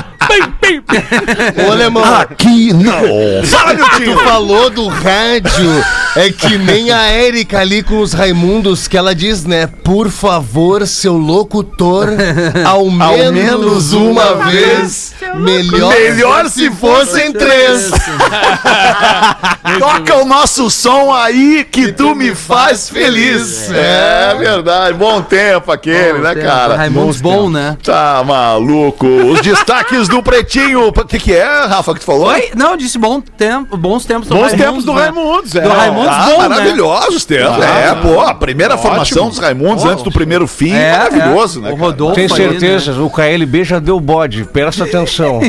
[1.67, 3.01] Ô alemão, Aqui não.
[3.57, 4.17] Fala, meu tu tio.
[4.19, 5.83] falou do rádio.
[6.15, 9.67] É que nem a Érica ali com os Raimundos, que ela diz, né?
[9.67, 12.07] Por favor, seu locutor,
[12.65, 15.13] ao menos, menos uma uma vez.
[15.35, 17.91] Melhor, Melhor se fossem três.
[19.79, 23.69] Toca o nosso som aí que tu me faz feliz.
[23.71, 24.97] É verdade.
[24.97, 26.75] Bom tempo aquele, né, cara?
[26.75, 27.77] Raimundos bom, né?
[27.83, 29.05] Tá maluco.
[29.05, 30.87] Os destaques do Pretinho.
[30.87, 32.27] O que, que é, Rafa, que tu falou?
[32.27, 32.51] Oi?
[32.55, 33.46] Não, eu disse bom tempo,
[33.77, 35.01] bons tempos do Bons Raimundos, tempos do né?
[35.01, 35.61] Raimundos, é.
[35.61, 36.47] Do Raimundos Ah, bom, né?
[36.49, 37.63] maravilhosos tempos.
[37.63, 38.89] é, pô, a primeira Ótimo.
[38.89, 40.73] formação dos Raimundos antes do primeiro fim.
[40.73, 41.63] É, maravilhoso, é.
[41.63, 41.71] né?
[41.71, 41.75] O?
[41.75, 42.99] Rodolfo Tem aí, certeza, né?
[43.01, 45.39] o KLB já deu bode, presta atenção.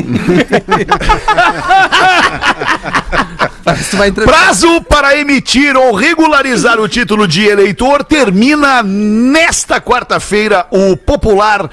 [4.25, 11.69] Prazo para emitir ou regularizar o título de eleitor termina nesta quarta-feira o popular.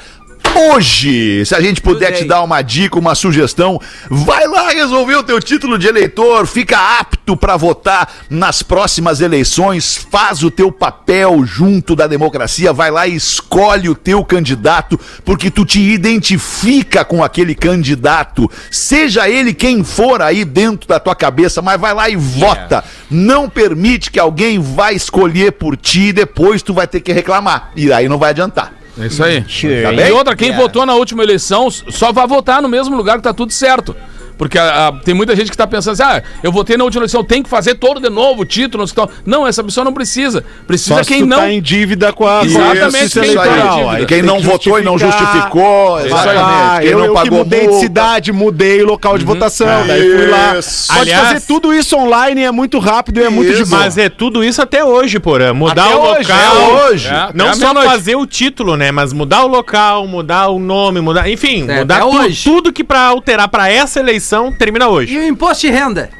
[0.59, 5.23] Hoje, se a gente puder te dar uma dica, uma sugestão, vai lá resolver o
[5.23, 11.45] teu título de eleitor, fica apto para votar nas próximas eleições, faz o teu papel
[11.45, 17.23] junto da democracia, vai lá e escolhe o teu candidato, porque tu te identifica com
[17.23, 22.17] aquele candidato, seja ele quem for aí dentro da tua cabeça, mas vai lá e
[22.17, 22.83] vota.
[23.11, 27.73] Não permite que alguém vá escolher por ti e depois tu vai ter que reclamar.
[27.77, 28.86] E aí não vai adiantar.
[28.99, 29.45] É isso aí.
[29.83, 33.23] Tá E outra, quem votou na última eleição só vai votar no mesmo lugar que
[33.23, 33.95] tá tudo certo.
[34.39, 37.01] Porque ah, ah, tem muita gente que tá pensando assim, ah, eu votei na última
[37.03, 39.09] eleição, tem que fazer todo de novo o título, não.
[39.25, 40.45] Não, essa pessoa não precisa.
[40.67, 41.39] Precisa Só quem tu não.
[41.39, 44.99] tá em dívida com a, a Exatamente, quem tá Quem não que votou e não
[44.99, 46.37] justificou, exatamente.
[46.45, 47.81] Ah, Quem eu, não eu que pagou mudei de multa.
[47.81, 49.87] cidade, mudei o local de votação.
[49.87, 50.53] Daí fui lá.
[50.53, 53.83] Pode Aliás- fazer tudo isso online, é muito rápido e é muito de boa.
[53.83, 55.55] Mas é tudo isso até hoje, Porã.
[55.55, 56.57] Mudar Até o hoje, local.
[56.57, 57.09] é hoje.
[57.09, 58.93] É, Não a só fazer o título, né?
[58.93, 61.29] Mas mudar o local, mudar o nome, mudar.
[61.29, 62.45] Enfim, É, mudar até tu- hoje.
[62.45, 65.19] tudo que pra alterar pra essa eleição termina E hoje.
[65.19, 66.11] o imposto de renda?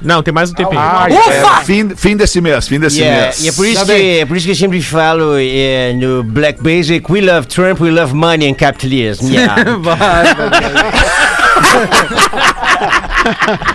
[0.00, 0.80] Não, tem mais um tempinho.
[0.80, 1.60] Ufa!
[1.60, 3.40] É, fim, fim desse mês, fim desse Yeah, mês.
[3.44, 6.62] e é por isso, que, é por isso que eu sempre falo eh, no Black
[6.62, 9.32] Basic, we love Trump, we love money and capitalism.
[9.32, 9.56] Yeah.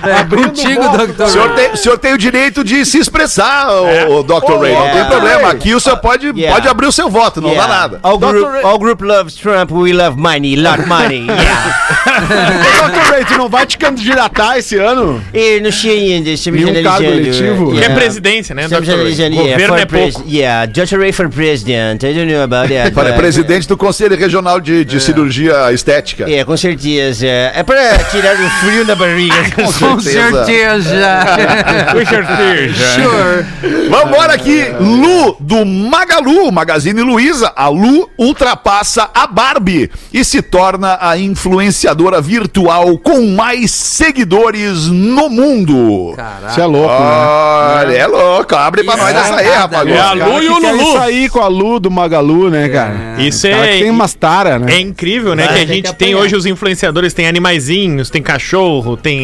[0.03, 1.29] É contigo, O doutor.
[1.29, 4.59] senhor, tem, o senhor tem o direito de se expressar, o, o Dr.
[4.59, 4.73] Ray.
[4.73, 5.05] Não tem yeah.
[5.09, 5.49] problema.
[5.51, 6.53] Aqui o senhor pode, Yeah.
[6.55, 7.75] pode abrir o seu voto, não dá Yeah.
[7.77, 7.99] nada.
[8.03, 11.25] All group, all group loves Trump, we love money, lot money.
[11.27, 11.73] Yeah.
[12.89, 13.11] Dr.
[13.11, 15.23] Ray, tu não vai te candidatar esse ano?
[15.33, 17.71] E não sei ainda, estamos Nenhum cargo eletivo?
[17.71, 17.95] Que é Yeah.
[17.95, 18.93] presidência, né, Estamos Dr.
[18.95, 20.21] Analisando, yeah, Governo for é pouco.
[20.23, 20.99] pres- Yeah, Dr.
[20.99, 22.03] Ray for president.
[22.03, 22.91] I don't know about that.
[22.91, 26.29] Para presidente do Conselho Regional de, de Cirurgia Estética.
[26.29, 27.25] É, com certeza.
[27.27, 29.35] É pra tirar o frio da barriga.
[29.55, 31.19] Com certeza.
[31.91, 32.93] Com certeza.
[32.93, 33.89] sure.
[33.89, 37.51] Vambora aqui, Lu, do Magalu, Magazine Luiza.
[37.55, 45.29] A Lu ultrapassa a Barbie e se torna a influenciadora virtual com mais seguidores no
[45.29, 46.15] mundo.
[46.49, 47.97] Isso é louco, né?
[47.97, 48.55] É louco.
[48.55, 49.87] Abre pra Isso nós é essa aí, rapaz.
[49.89, 50.81] É a Lu e o Lulu.
[50.81, 53.15] isso aí com a Lu do Magalu, né, cara?
[53.19, 53.73] Isso Cara é.
[53.73, 54.73] que tem umas tara, né?
[54.75, 55.45] É incrível, né?
[55.45, 56.25] Vai que a gente que tem apanhar.
[56.25, 59.23] hoje os influenciadores, tem animaizinhos, tem cachorro, tem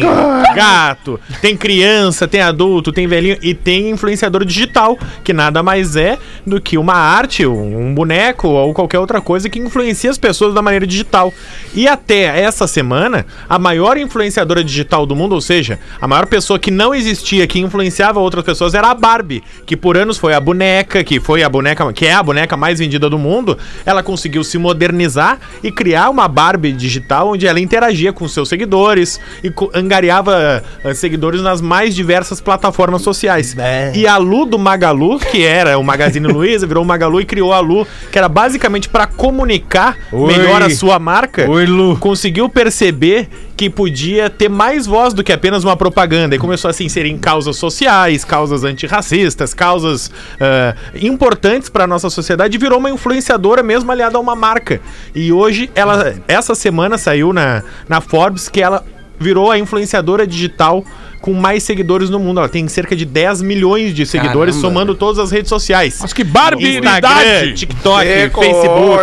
[0.54, 6.18] gato, tem criança, tem adulto, tem velhinho e tem influenciador digital, que nada mais é
[6.46, 10.62] do que uma arte, um boneco ou qualquer outra coisa que influencia as pessoas da
[10.62, 11.32] maneira digital.
[11.74, 16.58] E até essa semana, a maior influenciadora digital do mundo, ou seja, a maior pessoa
[16.58, 20.40] que não existia, que influenciava outras pessoas, era a Barbie, que por anos foi a
[20.40, 23.58] boneca, que foi a boneca, que é a boneca mais vendida do mundo.
[23.84, 29.20] Ela conseguiu se modernizar e criar uma Barbie digital onde ela interagia com seus seguidores
[29.42, 33.56] e angariava eh, seguidores nas mais diversas plataformas sociais.
[33.58, 33.92] É.
[33.94, 37.52] E a Lu do Magalu, que era o Magazine Luiza, virou o Magalu e criou
[37.52, 40.26] a Lu, que era basicamente para comunicar Oi.
[40.26, 41.48] melhor a sua marca.
[41.48, 41.96] Oi, Lu.
[41.98, 43.28] Conseguiu perceber
[43.60, 46.34] que podia ter mais voz do que apenas uma propaganda.
[46.34, 52.08] E começou a se inserir em causas sociais, causas antirracistas, causas ah, importantes para nossa
[52.08, 54.80] sociedade e virou uma influenciadora mesmo aliada a uma marca.
[55.14, 58.82] E hoje, ela, essa semana saiu na, na Forbes que ela
[59.18, 60.82] virou a influenciadora digital
[61.20, 62.40] com mais seguidores no mundo.
[62.40, 64.68] Ela tem cerca de 10 milhões de seguidores, Caramba.
[64.68, 65.98] somando todas as redes sociais.
[66.00, 67.06] Mas que barbaridade!
[67.06, 69.00] Instagram, TikTok, Que Facebook.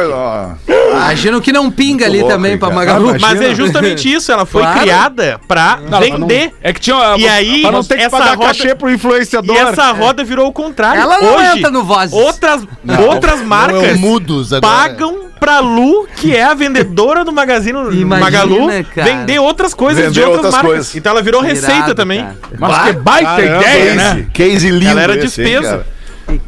[0.92, 2.70] Imagino que não pinga ali louco, também pra.
[2.70, 3.16] Magalu.
[3.20, 4.80] Mas é justamente isso, ela foi Claro.
[4.82, 6.54] criada pra Não, mas não- vender.
[6.62, 7.16] É que tinha.
[7.18, 9.56] E aí, Pra não ter que essa pagar roda, cachê pro e influenciador.
[9.56, 11.02] essa roda virou o contrário.
[11.02, 12.14] Ela não Hoje, entra no Vozes.
[12.14, 12.64] Outras,
[13.08, 14.74] outras Não, é marcas o Mudos agora.
[14.74, 19.08] pagam pra Lu, que é a vendedora do Magazine Imagina, Magalu, cara.
[19.12, 20.72] vender outras coisas de Vender outras, outras marcas.
[20.72, 20.96] coisas.
[20.96, 22.24] Então ela virou receita Irado, também.
[22.24, 22.38] cara.
[22.58, 24.26] Mas que baita Caramba, ideia, né?
[24.34, 24.88] Case, lindo.
[24.88, 25.86] Ela era esse, hein, despesa.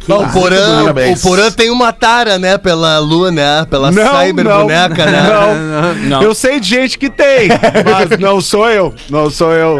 [0.07, 3.65] Não, o Porã, o Porã tem uma tara, né, pela Lu, né?
[3.69, 5.23] Pela cyber boneca, né?
[5.23, 6.21] Não, Não.
[6.21, 7.47] Eu sei de gente que tem,
[7.85, 8.93] mas não sou eu.
[9.09, 9.77] Não sou eu.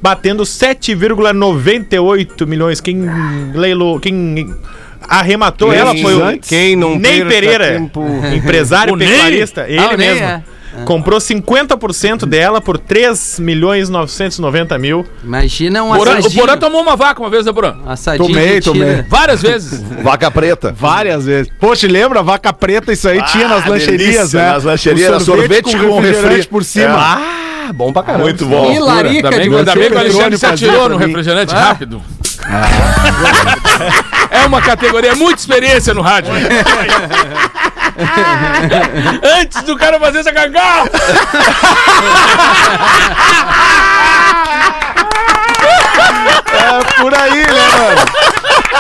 [0.02, 2.82] batendo 7,98 milhões.
[2.82, 3.02] Quem
[3.54, 4.54] leilou, quem
[5.08, 8.04] arrematou Quem- ela foi o quem não Ney Pereira, tempo.
[8.36, 9.08] empresário O Ney?
[9.10, 10.26] pecuarista, ele Ah, o Ney, mesmo.
[10.26, 10.44] é.
[10.86, 15.06] Comprou 50% dela por 3 milhões 990 mil.
[15.24, 16.42] Imagina um Porã- o assadinho.
[16.42, 17.76] Porã tomou uma vaca uma vez, né, Porã?
[17.86, 19.04] Assadinho Tomei, tomei.
[19.08, 19.84] Várias vezes.
[20.02, 20.74] Vaca preta.
[20.76, 21.52] Várias vezes.
[21.60, 22.24] Poxa, lembra?
[22.24, 24.52] Vaca preta, isso aí tinha nas Ah, lancherias, delícia, né?
[24.52, 26.44] nas lancherias, O era sorvete com refri.
[26.48, 26.96] por cima.
[26.98, 27.22] Ah,
[27.71, 28.23] bom pra caramba.
[28.26, 28.73] Muito bom.
[28.73, 29.99] E larica Ainda bem, ainda bem que o.
[29.99, 31.60] Alexandre se atirou no refrigerante Ah.
[31.69, 32.02] rápido.
[34.30, 36.34] É uma categoria, é muita experiência no rádio.
[39.39, 40.89] Antes do cara fazer essa cagada.
[46.54, 48.33] É por aí, né, mano?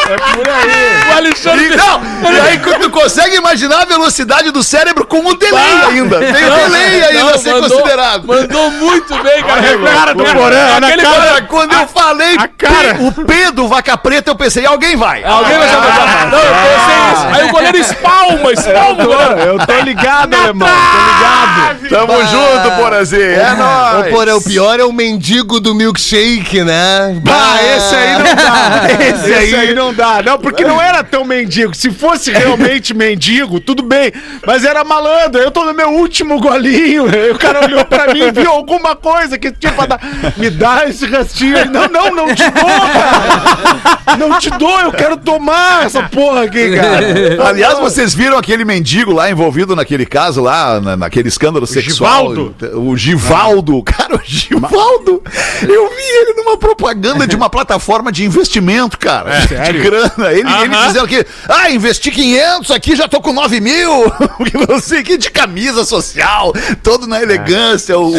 [0.09, 1.11] É por aí.
[1.13, 1.65] O Alexandre.
[1.65, 2.01] E, não,
[2.33, 6.19] e aí tu consegue imaginar a velocidade do cérebro com o delay ainda.
[6.19, 8.27] Tem o delay ainda Não, a ser mandou- considerado.
[8.27, 9.61] Mandou muito bem, cara.
[9.95, 11.21] cara do Porã, É olha a aquele cara.
[11.25, 12.95] cara, quando eu falei cara.
[12.95, 15.23] P- o P do Vaca Preta, eu pensei, alguém vai.
[15.23, 15.87] Alguém vai saber.
[16.31, 17.27] Não, eu pensei nisso.
[17.35, 19.03] Aí o goleiro espalma espalma, espalma.
[19.45, 20.67] Eu tô ligado, alemão.
[20.67, 21.89] Tô ligado.
[21.89, 23.21] Tamo junto, Porazinho.
[23.23, 24.09] É nóis.
[24.09, 27.15] porra, o pior é o mendigo do milkshake, né?
[27.29, 28.73] Ah, esse aí não dá.
[29.03, 29.73] Esse, aí...
[29.73, 30.21] não dá.
[30.21, 31.73] Não, porque não era tão mendigo.
[31.75, 34.13] Se fosse realmente mendigo, tudo bem.
[34.45, 35.41] Mas era malandro.
[35.41, 37.07] Eu tô no meu último golinho.
[37.07, 39.99] Aí o cara olhou pra mim e viu alguma coisa que tinha pra dar.
[40.37, 41.67] Me dá esse restinho aí.
[41.67, 44.17] Não, não, não te dou, cara.
[44.17, 47.03] Não te dou, eu quero tomar essa porra aqui, cara.
[47.49, 52.29] Aliás, vocês viram aquele mendigo lá envolvido naquele caso lá, na- naquele escândalo sexual?
[52.35, 52.55] Givaldo.
[52.75, 53.81] O Givaldo.
[53.83, 55.23] Cara, o Givaldo.
[55.61, 59.31] Eu vi ele numa propaganda de uma plataforma de investimento, cara.
[59.39, 59.83] de sério?
[59.91, 60.31] grana.
[60.31, 60.87] Ele, ele Aham.
[60.87, 64.11] dizendo que, ah, investi 500 aqui, já tô com 9 mil.
[64.43, 68.11] Que não sei o que, de camisa social, todo na elegância, o,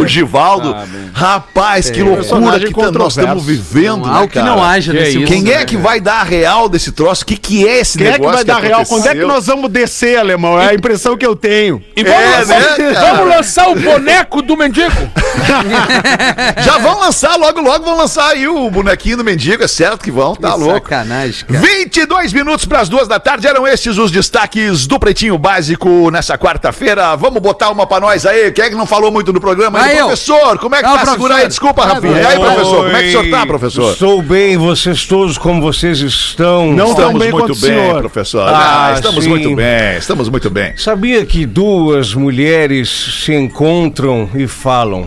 [0.00, 0.74] o Givaldo.
[1.12, 5.10] Rapaz, que loucura Personagem que tá- nós estamos vivendo, Não né, que não haja nesse
[5.10, 5.18] isso?
[5.20, 5.28] mundo.
[5.28, 7.22] Quem é que vai dar a real desse troço?
[7.22, 8.84] O que, que é esse Quem é que negócio vai dar real?
[8.86, 10.60] Quando é que nós vamos descer, alemão?
[10.60, 11.82] É a impressão que eu tenho.
[11.96, 14.92] E vamos, É, lançar, né, vamos lançar o boneco do mendigo.
[16.64, 20.10] Já vão lançar, logo, logo vão lançar aí o bonequinho do mendigo, é certo que
[20.10, 20.74] vão, tá Que louco.
[20.88, 21.60] Sacanagem, cara.
[21.60, 26.36] 22 minutos para as duas da tarde, eram estes os destaques do Pretinho Básico nessa
[26.38, 27.16] quarta-feira.
[27.16, 28.50] Vamos botar uma pra nós aí.
[28.52, 29.80] Quem é que não falou muito do programa?
[29.80, 29.96] aí?
[29.98, 31.06] Professor, como é que Não, tá?
[31.06, 32.20] Segura aí, desculpa, Rafinha.
[32.20, 33.92] E aí, professor, como é que o senhor tá, professor?
[33.92, 36.72] Estou bem, vocês todos como vocês estão?
[36.72, 38.00] Não Estamos bem muito bem, senhor.
[38.00, 38.48] professor.
[38.48, 39.30] Ah, Ah, estamos sim.
[39.30, 40.76] muito bem, estamos muito bem.
[40.76, 42.88] Sabia que duas mulheres
[43.24, 45.06] se encontram e falam: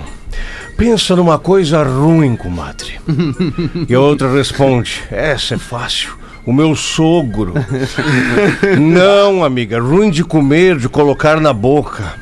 [0.77, 2.99] Pensa numa coisa ruim, comadre.
[3.87, 6.13] e a outra responde: Essa é fácil.
[6.45, 7.53] O meu sogro.
[8.79, 12.13] Não, amiga, ruim de comer, de colocar na boca.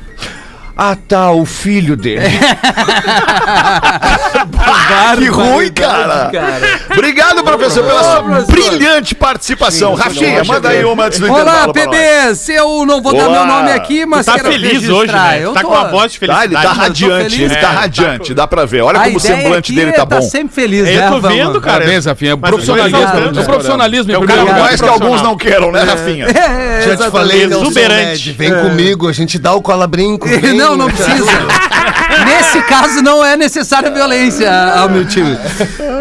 [0.75, 2.21] Ah, tá, o filho dele.
[5.17, 6.31] que ruim, cara.
[6.91, 8.51] Obrigado, professor, pela sua professor.
[8.51, 9.93] brilhante participação.
[9.93, 11.67] Rafinha, manda aí uma antes do Olá.
[11.71, 12.49] PBs!
[12.49, 14.95] Eu não vou dar meu nome aqui, mas Tá quero feliz registrar.
[14.95, 15.39] hoje, né?
[15.43, 16.63] Eu Tá tô- com a voz de Tá, ele felicidade.
[16.63, 17.51] tá eu tô radiante, feliz.
[17.51, 18.81] ele tá É, radiante, dá pra ver.
[18.81, 20.21] Olha A como o semblante dele é tá tá bom.
[20.23, 21.38] sempre feliz, Eu né, tô Vamos?
[21.38, 21.77] vendo, cara.
[21.79, 22.36] Parabéns, Rafinha.
[22.36, 22.97] Mas Profissionalismo.
[23.03, 23.39] obrigado.
[23.39, 26.25] O profissionalismo É o primeiro cara mais que alguns não queiram, né, Rafinha?
[26.25, 28.31] É, Já te falei, exuberante.
[28.31, 30.27] Vem comigo, a gente dá o cola-brinco.
[30.27, 30.63] vem.
[30.63, 31.31] Não, não precisa.
[32.25, 35.36] Nesse caso, não é necessária violência ao meu time.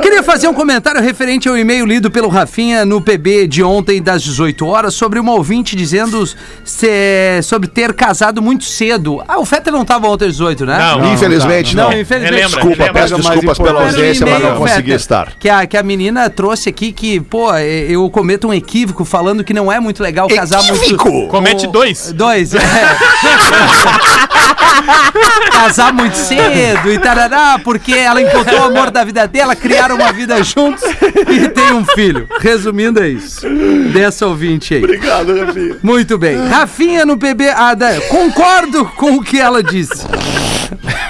[0.02, 4.22] Queria fazer um comentário referente ao e-mail lido pelo Rafinha no PB de ontem, das
[4.22, 6.26] 18 horas, sobre uma ouvinte dizendo
[6.64, 9.22] se- sobre ter casado muito cedo.
[9.26, 10.78] Ah, o Fetter não estava ontem às 18, né?
[10.78, 11.12] Não.
[11.14, 11.98] Infelizmente, Não, não.
[11.98, 12.34] infelizmente.
[12.34, 13.02] Relembra, Desculpa, relembra.
[13.02, 15.32] peço desculpas pela ausência, mas não consegui Fetter, estar.
[15.38, 19.54] Que a, que a menina trouxe aqui que, pô, eu cometo um equívoco falando que
[19.54, 21.10] não é muito legal casar Equívoco?
[21.10, 21.28] muito.
[21.28, 22.12] Comete dois.
[22.12, 22.58] Dois, é.
[25.50, 30.12] Casar muito cedo e tarará, porque ela encontrou o amor da vida dela, criaram uma
[30.12, 30.82] vida juntos
[31.28, 32.28] e tem um filho.
[32.40, 33.46] Resumindo, é isso.
[33.92, 34.84] Dessa ouvinte aí.
[34.84, 35.76] Obrigado, Rafinha.
[35.82, 36.48] Muito bem.
[36.48, 37.48] Rafinha no PB.
[37.50, 37.76] Ah,
[38.08, 40.06] concordo com o que ela disse.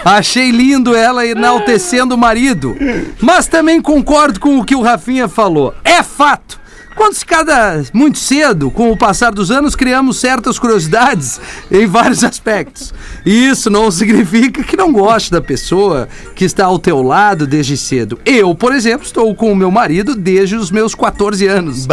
[0.04, 2.76] Achei lindo ela enaltecendo o marido.
[3.20, 5.74] Mas também concordo com o que o Rafinha falou.
[5.84, 6.61] É fato.
[7.02, 12.22] Quando se casa muito cedo, com o passar dos anos, criamos certas curiosidades em vários
[12.22, 12.94] aspectos.
[13.26, 17.76] E isso não significa que não goste da pessoa que está ao teu lado desde
[17.76, 18.20] cedo.
[18.24, 21.86] Eu, por exemplo, estou com o meu marido desde os meus 14 anos.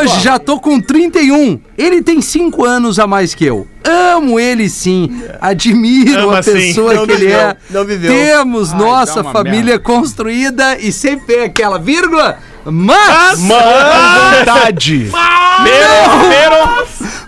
[0.00, 1.58] Hoje já tô com 31.
[1.76, 3.66] Ele tem 5 anos a mais que eu.
[3.82, 5.22] Amo ele sim.
[5.40, 7.56] Admiro Ama a pessoa Não que ele é.
[7.70, 8.12] não viveu.
[8.12, 12.38] Temos nossa dá uma família construída e sempre tem aquela vírgula.
[12.64, 15.10] Mas, Vontade.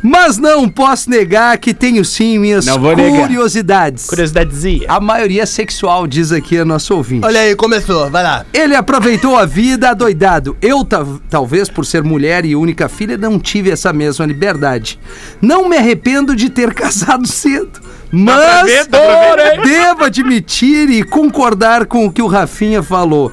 [0.03, 4.07] mas não posso negar que tenho sim minhas curiosidades.
[4.07, 4.87] Curiosidadezinha.
[4.89, 7.25] A maioria sexual, diz aqui a nossa ouvinte.
[7.27, 8.45] Olha aí, começou, vai lá.
[8.53, 10.57] Ele aproveitou a vida adoidado.
[10.61, 14.99] Eu, ta- talvez por ser mulher e única filha, não tive essa mesma liberdade.
[15.41, 17.81] Não me arrependo de ter casado cedo.
[18.13, 18.87] Mas ver.
[19.63, 23.31] devo admitir e concordar com o que o Rafinha falou.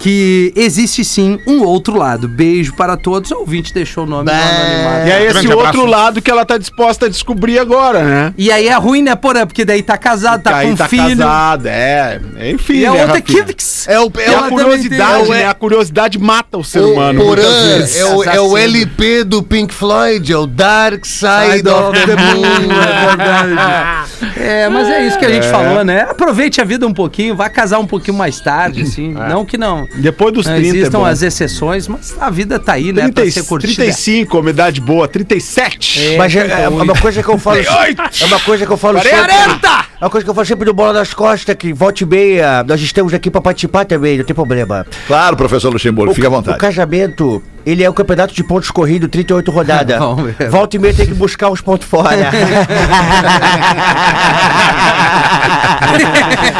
[0.00, 2.26] Que existe sim um outro lado.
[2.26, 3.30] Beijo para todos.
[3.32, 5.06] O ouvinte deixou o nome no anonimato.
[5.08, 5.84] E aí, esse Grande outro abraço.
[5.86, 8.34] lado que ela tá disposta a descobrir agora, né?
[8.38, 9.46] E aí é ruim, né, Porã?
[9.46, 11.18] Porque daí tá casado, tá com tá filho.
[11.18, 12.18] casado, é.
[12.50, 13.42] Enfim, E a né, outra Rafinha?
[13.42, 13.86] Kivix.
[13.88, 15.46] É o, É é a curiosidade, tem- né?
[15.46, 17.22] A curiosidade mata o ser o humano.
[17.22, 18.56] Porã, é o, é o.
[18.56, 22.72] LP do Pink Floyd, é o Dark Side of the Moon.
[22.72, 24.00] é verdade.
[24.36, 26.02] É, mas é isso que a gente falou, né?
[26.08, 29.12] Aproveite a vida um pouquinho, vai casar um pouquinho mais tarde, assim.
[29.12, 29.89] Não que não.
[29.96, 31.04] Depois dos não 30 é existam bom.
[31.04, 33.02] as exceções, mas a vida tá aí, né?
[33.02, 33.74] 30, pra ser curtida.
[33.74, 35.08] 35, uma idade boa.
[35.08, 36.14] 37.
[36.14, 37.58] É, Mas é, é uma coisa que eu falo.
[37.58, 39.32] É uma coisa que eu falo sempre.
[39.32, 42.64] É uma coisa que eu falo sempre do Bola das Costas, que volte e meia,
[42.66, 44.86] nós estamos aqui pra participar também, não tem problema.
[45.06, 46.58] Claro, professor Luxemburgo, fique à O vontade.
[46.58, 49.98] casamento Ele é o campeonato de pontos corrido, 38 rodadas.
[50.50, 52.30] Volta e meia tem que buscar os pontos fora.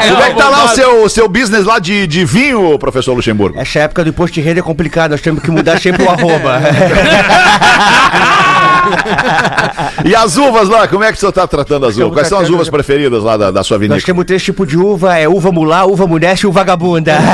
[0.09, 3.15] Como é que tá lá o seu, o seu business lá de, de vinho, professor
[3.15, 3.59] Luxemburgo?
[3.59, 6.61] Essa época do imposto de renda é complicado, nós temos que mudar sempre o arroba.
[10.05, 12.13] E as uvas lá, como é que o senhor tá tratando as uvas?
[12.13, 14.07] Quais são as uvas preferidas lá da, da sua Nós vinícola?
[14.07, 17.19] temos três tipos de uva, é uva mulá, uva muneste e uva vagabunda.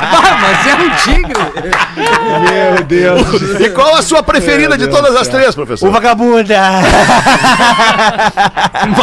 [0.00, 1.34] Ah, mas é um tigre.
[2.76, 3.20] Meu Deus.
[3.60, 5.88] E qual a sua preferida de todas as três, professor?
[5.88, 6.58] uva vagabunda.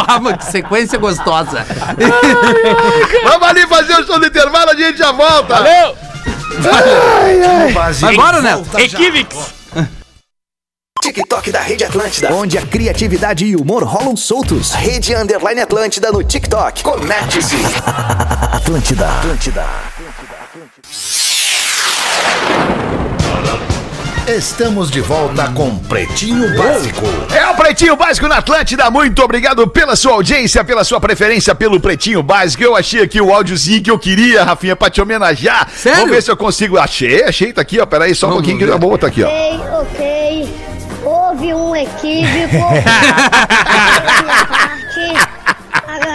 [0.06, 1.64] Vamos, que sequência gostosa.
[3.24, 5.54] Vamos ali fazer o show do intervalo, a gente já volta.
[5.56, 5.94] Valeu!
[8.08, 8.62] Agora, né?
[8.78, 9.54] Equívix!
[11.12, 14.72] TikTok da Rede Atlântida, onde a criatividade e o humor rolam soltos.
[14.72, 16.82] Rede Underline Atlântida no TikTok.
[16.82, 17.54] Conecte-se.
[18.52, 19.06] Atlântida.
[19.08, 19.64] Atlântida.
[24.26, 27.06] Estamos de volta com Pretinho Básico.
[27.32, 28.90] É o Pretinho Básico na Atlântida.
[28.90, 32.64] Muito obrigado pela sua audiência, pela sua preferência pelo Pretinho Básico.
[32.64, 35.68] Eu achei aqui o áudiozinho que eu queria, Rafinha, pra te homenagear.
[35.72, 36.00] Sério?
[36.00, 36.76] Vamos ver se eu consigo.
[36.76, 37.52] Achei, achei.
[37.52, 37.86] Tá aqui, ó.
[37.86, 38.72] Peraí, só um Vamos pouquinho que ver.
[38.72, 39.28] eu vou botar aqui, ó.
[39.28, 40.75] Ok, ok.
[41.46, 42.56] Houve um equívoco.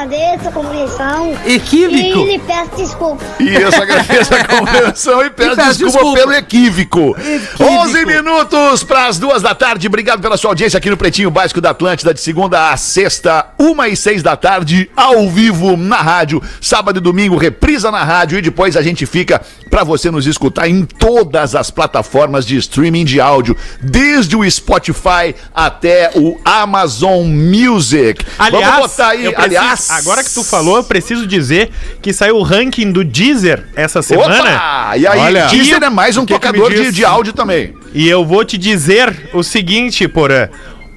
[0.06, 1.38] Agradeço a compreensão.
[1.45, 1.95] Equívoco.
[2.28, 3.28] E lhe peço desculpas.
[3.39, 6.20] Isso, agradeço a compreensão e peço peço desculpa, desculpa.
[6.20, 7.16] pelo equívoco.
[7.60, 9.86] 11 minutos para as duas da tarde.
[9.86, 13.88] Obrigado pela sua audiência aqui no Pretinho Básico da Atlântida, de segunda a sexta, uma
[13.89, 16.41] e seis da tarde, ao vivo na rádio.
[16.60, 19.39] Sábado e domingo, reprisa na rádio e depois a gente fica
[19.70, 25.36] para você nos escutar em todas as plataformas de streaming de áudio, desde o Spotify
[25.54, 28.26] até o Amazon Music.
[28.39, 29.91] Aliás, Vamos botar aí, eu preciso- aliás.
[29.98, 31.70] Agora que tu falou, eu preciso dizer
[32.02, 34.36] que saiu o ranking do Deezer essa semana.
[34.42, 34.98] Opa!
[34.98, 35.46] E aí, Olha.
[35.48, 36.96] Deezer é mais um que que tocador de, diz?
[36.96, 37.74] de áudio também.
[37.94, 40.50] E eu vou te dizer o seguinte, Porã.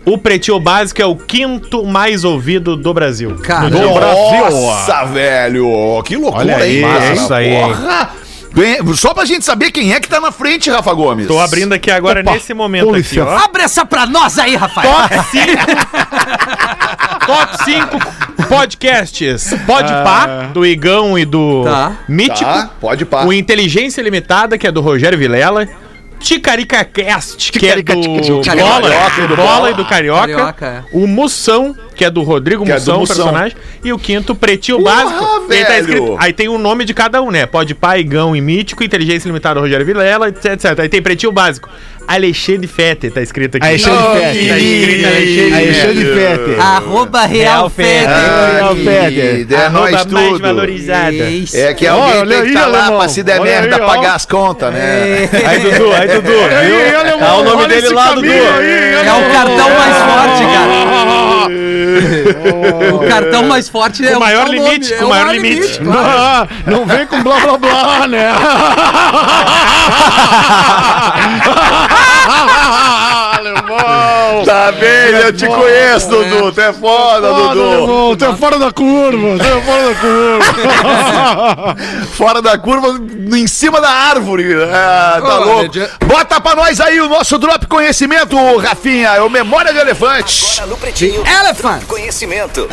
[0.07, 3.37] O Pretinho Básico é o quinto mais ouvido do Brasil.
[3.43, 4.51] Cara, Do Brasil.
[4.51, 6.03] Nossa, velho!
[6.05, 6.85] Que loucura, Olha aí, hein?
[6.85, 7.13] hein?
[7.15, 7.63] Isso aí, hein?
[7.69, 8.11] Porra!
[8.97, 11.27] Só pra gente saber quem é que tá na frente, Rafa Gomes.
[11.27, 13.37] Tô abrindo aqui agora Opa, nesse momento aqui, ó.
[13.39, 14.89] Abre essa pra nós aí, Rafael.
[14.91, 15.57] Top 5
[17.27, 19.55] Top 5 podcasts.
[19.67, 21.93] Pode pá, do Igão e do Tá.
[22.09, 22.45] Mítico.
[22.45, 23.25] Tá, pode pá.
[23.25, 25.67] O Inteligência Limitada, que é do Rogério Vilela.
[26.21, 28.89] Ticaricacast, que é do Ticarica- Bola,
[29.19, 29.71] e do do Bola Bola.
[29.71, 30.21] e do Carioca.
[30.29, 30.83] Carioca, é.
[30.93, 33.17] O Moção, que é do Rodrigo Que é Moção, Moção.
[33.17, 33.57] personagem.
[33.83, 35.25] E o quinto, Pretinho Porra, Básico.
[35.51, 35.81] Aí, tá velho.
[35.81, 37.47] escrito, aí tem o nome de cada um, né?
[37.47, 40.79] Pode pá, Igão e Mítico, Inteligência Limitada, Rogério Vilela, etc, etc.
[40.81, 41.69] Aí tem Pretinho Básico.
[42.07, 43.67] Alexandre Fete, tá escrito aqui.
[43.67, 44.39] Alexandre Tá Fete.
[44.39, 46.61] escrito Alexandre Alexandre Fete.
[46.61, 48.07] Arroba Real Fede.
[48.07, 49.55] Real Fede.
[49.55, 50.39] É Arroba mais tudo.
[50.39, 51.13] valorizada.
[51.15, 51.57] Isso.
[51.57, 52.99] É que alguém Olha tem que aí, estar lá alemão.
[52.99, 55.31] pra se der Olha merda aí, pagar as contas, né?
[55.47, 56.29] Aí, Dudu, aí, Dudu.
[56.29, 57.19] viu?
[57.19, 58.29] Tá o nome dele lá, Dudu.
[58.29, 61.65] É o cartão mais forte, cara.
[62.95, 65.79] O cartão mais forte é o maior nome, limite, é o maior limite.
[65.79, 66.09] claro.
[66.09, 68.33] Ah, não vem com blá blá blá, né?
[73.49, 74.45] Alemão!
[74.45, 76.53] Tá bem, eu te conheço, Dudu.
[76.53, 77.63] Tu é foda, Foda, Dudu.
[77.63, 80.45] alemão, tu é fora da curva, tu é fora da curva.
[82.17, 82.89] Fora da curva,
[83.37, 84.55] em cima da árvore.
[84.73, 85.71] Ah, tá Olha, louco.
[86.07, 89.09] Bota pra nós aí o nosso Drop Conhecimento, Rafinha.
[89.11, 90.45] É o Memória de Elefante.
[90.61, 91.23] Agora no Pretinho.
[91.27, 91.83] Elephant.
[91.87, 92.69] Conhecimento.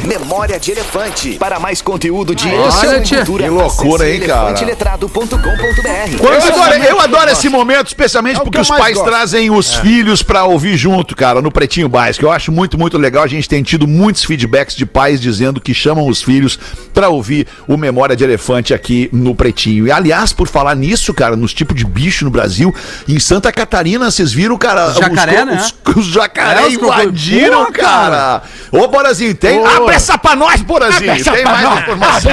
[0.04, 1.32] Memória de Elefante.
[1.38, 3.18] Para mais conteúdo de Olha, e tia.
[3.18, 4.48] cultura, Que loucura, hein, cara?
[4.50, 6.22] elefanteletrado.com.br.
[6.22, 9.08] Eu adoro, eu adoro esse momento, especialmente É porque os pais gosto.
[9.08, 12.26] trazem os filhos pra ouvir junto, cara, no Pretinho Básico.
[12.26, 13.24] Eu acho muito, muito legal.
[13.24, 16.58] A gente tem tido muitos feedbacks de pais dizendo que chamam os filhos
[16.92, 19.86] pra ouvir o Memória de Elefante aqui no Pretinho.
[19.86, 22.74] E aliás, por falar nisso, cara, nos tipos de bicho no Brasil,
[23.08, 25.66] em Santa Catarina, vocês viram, cara, Os jacaré, os, né?
[25.86, 28.42] os, os jacaré É, invadiram, cara.
[28.70, 29.58] Ô, Borazinho, tem.
[29.76, 31.12] Abre essa pra nós, Borazinho.
[31.24, 32.32] Tem mais informação.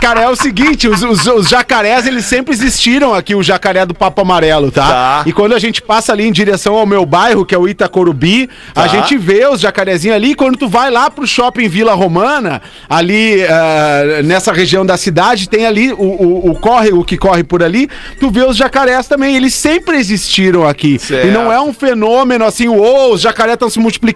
[0.00, 3.94] Cara, é o seguinte, os, os- os jacarés, eles sempre existiram aqui, o jacaré do
[3.94, 4.86] Papo Amarelo, tá?
[4.88, 5.22] Tá.
[5.26, 8.48] E quando a gente passa ali em direção ao meu bairro, que é o Itacorubi,
[8.74, 8.88] a Tá.
[8.88, 13.42] gente vê os jacarezinhos ali, e quando tu vai lá pro shopping Vila Romana, ali
[13.44, 17.88] ah, nessa região da cidade, tem ali o, o, o córrego que corre por ali,
[18.18, 20.98] tu vê os jacarés também, eles sempre existiram aqui.
[20.98, 21.26] Certo.
[21.26, 24.07] E não é um fenômeno assim, ô, os jacarés estão se multiplicando.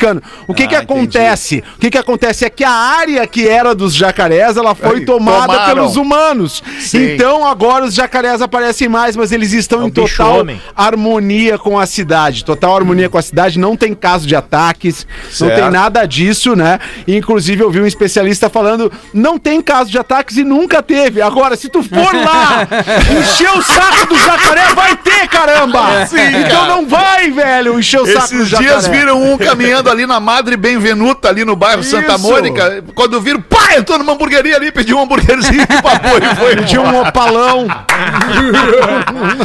[0.49, 1.63] O que Ah, que acontece?
[1.77, 5.05] O que que acontece é que a área que era dos jacarés, ela foi Ai,
[5.05, 5.75] tomada tomaram.
[5.75, 6.63] pelos humanos.
[6.81, 7.13] Sim.
[7.15, 10.61] Então agora os jacarés aparecem mais, mas eles estão É em total homem.
[10.77, 12.45] harmonia com a cidade.
[12.45, 15.07] Total harmonia com a cidade, não tem caso de ataques,
[15.41, 15.61] não Certo.
[15.61, 16.79] tem nada disso, né?
[17.07, 21.21] Inclusive eu vi um especialista falando, não tem caso de ataques e nunca teve.
[21.23, 22.67] Agora, se tu for lá
[23.21, 26.07] encher o saco do jacaré, vai ter, caramba!
[26.07, 26.67] Sim, então cara.
[26.69, 28.69] não vai, velho, encher o saco do Esses jacaré.
[28.71, 32.23] dias viram um caminhando ali na Madre Benvenuta, ali no bairro Santa Isso.
[32.23, 32.85] Mônica.
[32.95, 36.57] Quando viram, pá, entrou numa hamburgueria ali, pediu um hambúrguerzinho e papou e foi.
[36.65, 37.67] De um opalão.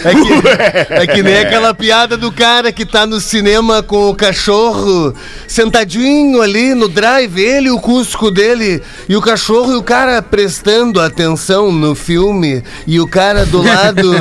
[0.03, 4.15] É que, é que nem aquela piada do cara que tá no cinema com o
[4.15, 5.13] cachorro
[5.47, 10.21] sentadinho ali no drive, ele e o cusco dele, e o cachorro e o cara
[10.21, 14.11] prestando atenção no filme, e o cara do lado.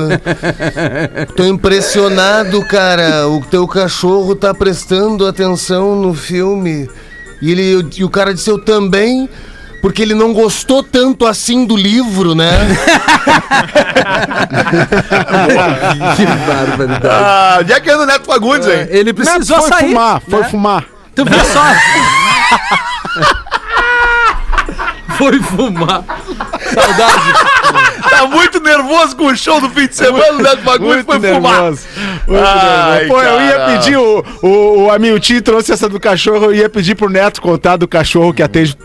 [1.37, 3.29] Tô impressionado, cara.
[3.29, 6.89] O teu cachorro tá prestando atenção no filme.
[7.41, 9.29] E, ele, e o cara disse, eu também.
[9.83, 12.51] Porque ele não gostou tanto assim do livro, né?
[16.17, 17.09] Que barbaridade.
[17.09, 18.87] Ah, onde é que anda o Neto Fagundes, hein?
[18.91, 19.89] Ele precisou foi sair.
[19.89, 20.49] fumar, foi né?
[20.49, 20.85] fumar.
[21.15, 21.63] Tu viu só?
[25.17, 26.05] Foi fumar.
[26.75, 27.33] Saudade.
[28.77, 31.63] Nervoso com o show do fim de semana, o Neto Fagundes foi fumar.
[31.63, 31.85] Muito
[32.45, 33.09] Ai, nervoso.
[33.09, 36.95] Pô, eu ia pedir, o, o, o Amiltim trouxe essa do cachorro, eu ia pedir
[36.95, 38.77] pro Neto contar do cachorro que atende.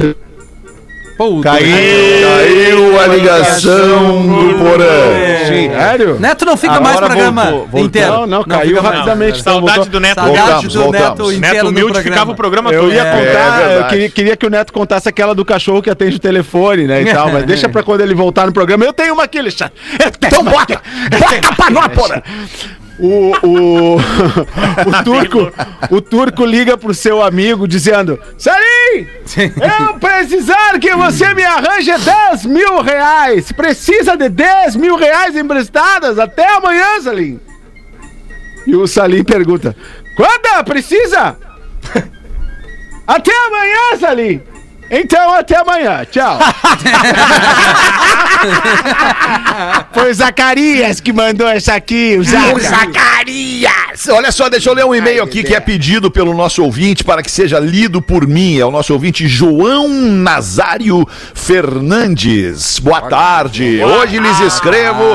[1.22, 4.88] Pô, Caiu a ligação do Porã.
[5.48, 6.20] Sério?
[6.20, 7.80] Neto não fica mais Agora programa voltou, voltou.
[7.80, 8.12] inteiro.
[8.12, 9.40] Não, não, caiu rapidamente.
[9.40, 9.92] então Saudade voltou.
[9.92, 10.16] do Neto.
[10.16, 11.08] Saudade Voltamos, do voltamos.
[11.10, 12.14] Neto inteiro Neto no humilde programa.
[12.16, 12.94] ficava o programa Eu todo.
[12.94, 13.12] ia É.
[13.12, 16.20] contar, é eu queria, queria que o Neto contasse aquela do cachorro que atende o
[16.20, 18.84] telefone, né, e tal, mas deixa pra quando ele voltar no programa.
[18.84, 19.74] Eu tenho uma aqui, Alexandre.
[20.26, 20.82] Então bota,
[21.20, 22.24] bota pra nós, porra.
[23.02, 23.96] O, o,
[24.86, 25.52] o, turco,
[25.90, 32.46] o turco liga pro seu amigo dizendo: Salim, eu precisar que você me arranje 10
[32.46, 33.52] mil reais.
[33.52, 37.40] Precisa de 10 mil reais emprestadas até amanhã, Salim.
[38.68, 39.76] E o Salim pergunta:
[40.16, 41.36] Quando precisa?
[43.08, 44.42] Até amanhã, Salim!
[44.94, 46.06] Então, até amanhã.
[46.12, 46.38] Tchau.
[49.94, 52.18] Foi o Zacarias que mandou essa aqui.
[52.18, 52.60] O O Zaca.
[52.60, 54.10] Zacarias!
[54.10, 57.24] Olha só, deixa eu ler um e-mail aqui que é pedido pelo nosso ouvinte para
[57.24, 58.60] que seja lido por mim.
[58.60, 62.78] É o nosso ouvinte João Nazário Fernandes.
[62.80, 63.82] Boa tarde.
[63.82, 65.06] Hoje lhes escrevo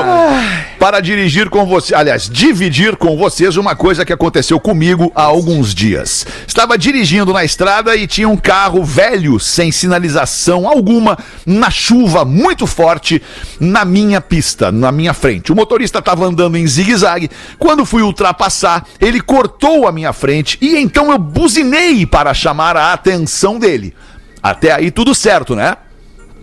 [0.79, 5.73] para dirigir com você, aliás, dividir com vocês uma coisa que aconteceu comigo há alguns
[5.73, 6.25] dias.
[6.47, 12.65] Estava dirigindo na estrada e tinha um carro velho sem sinalização alguma na chuva muito
[12.67, 13.21] forte
[13.59, 15.51] na minha pista, na minha frente.
[15.51, 17.29] O motorista estava andando em zigue-zague.
[17.57, 22.93] Quando fui ultrapassar, ele cortou a minha frente e então eu buzinei para chamar a
[22.93, 23.93] atenção dele.
[24.41, 25.75] Até aí tudo certo, né?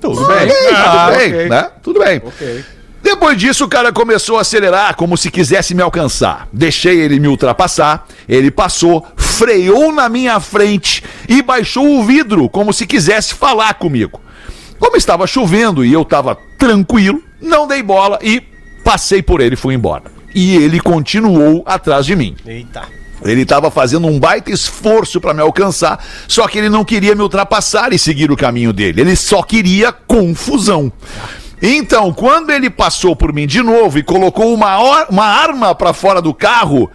[0.00, 1.48] Tudo bem, Ah, tudo bem, ok.
[1.48, 1.70] né?
[1.82, 2.22] Tudo bem.
[3.14, 6.48] Depois disso, o cara começou a acelerar como se quisesse me alcançar.
[6.52, 12.72] Deixei ele me ultrapassar, ele passou, freou na minha frente e baixou o vidro como
[12.72, 14.20] se quisesse falar comigo.
[14.80, 18.42] Como estava chovendo e eu estava tranquilo, não dei bola e
[18.82, 20.10] passei por ele e fui embora.
[20.34, 22.34] E ele continuou atrás de mim.
[22.44, 22.82] Eita.
[23.24, 27.22] Ele estava fazendo um baita esforço para me alcançar, só que ele não queria me
[27.22, 29.02] ultrapassar e seguir o caminho dele.
[29.02, 30.92] Ele só queria confusão.
[31.66, 36.20] Então, quando ele passou por mim de novo e colocou uma, uma arma para fora
[36.20, 36.90] do carro,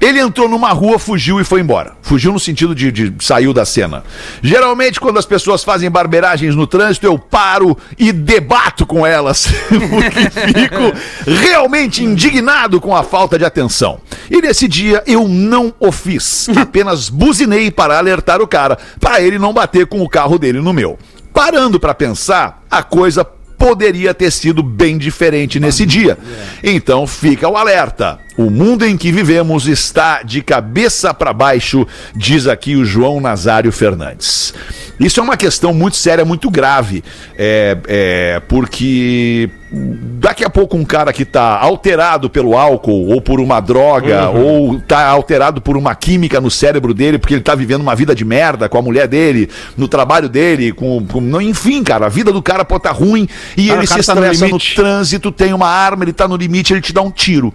[0.00, 1.92] Ele entrou numa rua, fugiu e foi embora.
[2.02, 4.02] Fugiu no sentido de, de saiu da cena.
[4.42, 10.30] Geralmente, quando as pessoas fazem barbeiragens no trânsito, eu paro e debato com elas, porque
[10.30, 14.00] fico realmente indignado com a falta de atenção.
[14.28, 19.38] E nesse dia eu não o fiz, apenas buzinei para alertar o cara, para ele
[19.38, 20.98] não bater com o carro dele no meu.
[21.32, 23.22] Parando para pensar, a coisa
[23.58, 26.18] poderia ter sido bem diferente nesse dia.
[26.62, 28.18] Então fica o alerta.
[28.36, 33.72] O mundo em que vivemos está de cabeça para baixo, diz aqui o João Nazário
[33.72, 34.52] Fernandes.
[35.00, 37.02] Isso é uma questão muito séria, muito grave,
[37.36, 43.40] é, é, porque daqui a pouco um cara que tá alterado pelo álcool ou por
[43.40, 47.80] uma droga ou tá alterado por uma química no cérebro dele porque ele tá vivendo
[47.80, 52.06] uma vida de merda com a mulher dele, no trabalho dele, com, com enfim, cara,
[52.06, 54.48] a vida do cara pode tá ruim e Cara, ele se cara tá no estressa
[54.48, 57.52] no, trânsito, tem uma arma, ele tá no limite, ele te dá um tiro.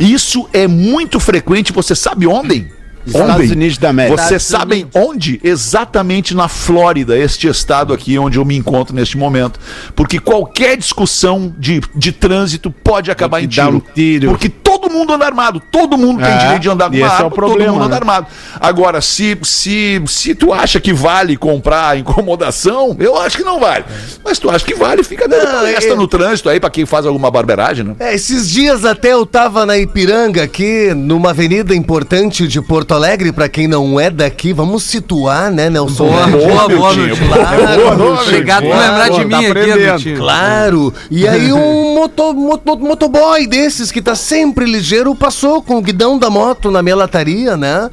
[0.00, 2.77] Isso é muito frequente, você sabe onde?
[3.06, 4.22] Estados Unidos da América.
[4.22, 5.40] Vocês sabem onde?
[5.42, 9.58] Exatamente na Flórida, este estado aqui onde eu me encontro neste momento.
[9.94, 13.76] Porque qualquer discussão de, de trânsito pode acabar em tiro.
[13.76, 14.28] um tiro.
[14.30, 15.60] Porque todo mundo anda armado.
[15.70, 17.72] Todo mundo tem É, direito de andar com e esse é o arma, todo problema,
[17.72, 17.96] mundo anda né?
[17.96, 18.26] armado.
[18.60, 23.84] Agora, se, se, se tu acha que vale comprar incomodação, eu acho que não vale.
[24.24, 26.84] Mas tu acha que vale, fica dando Não, palestra é- no trânsito aí pra quem
[26.86, 27.96] faz alguma barberagem, né?
[27.98, 33.32] É, esses dias até eu tava na Ipiranga aqui, numa avenida importante de Porto Alegre,
[33.32, 36.06] pra quem não é daqui, vamos situar, né, Nelson?
[36.08, 36.46] Boa, Neves?
[36.46, 37.28] boa, boa, Miltinho.
[37.28, 39.78] Claro, boa, Obrigado por Boa, lembrar de mim tá aqui.
[39.84, 40.16] Miltinho.
[40.18, 40.94] Claro.
[41.10, 46.18] E aí um moto, moto- motoboy desses que tá sempre ligeiro passou com o guidão
[46.18, 47.90] da moto na minha lataria, né?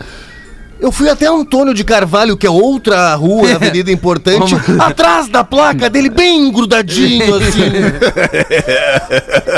[0.77, 5.89] Eu fui até Antônio de Carvalho, que é outra rua, avenida importante, atrás da placa
[5.89, 7.71] dele, bem grudadinho, assim.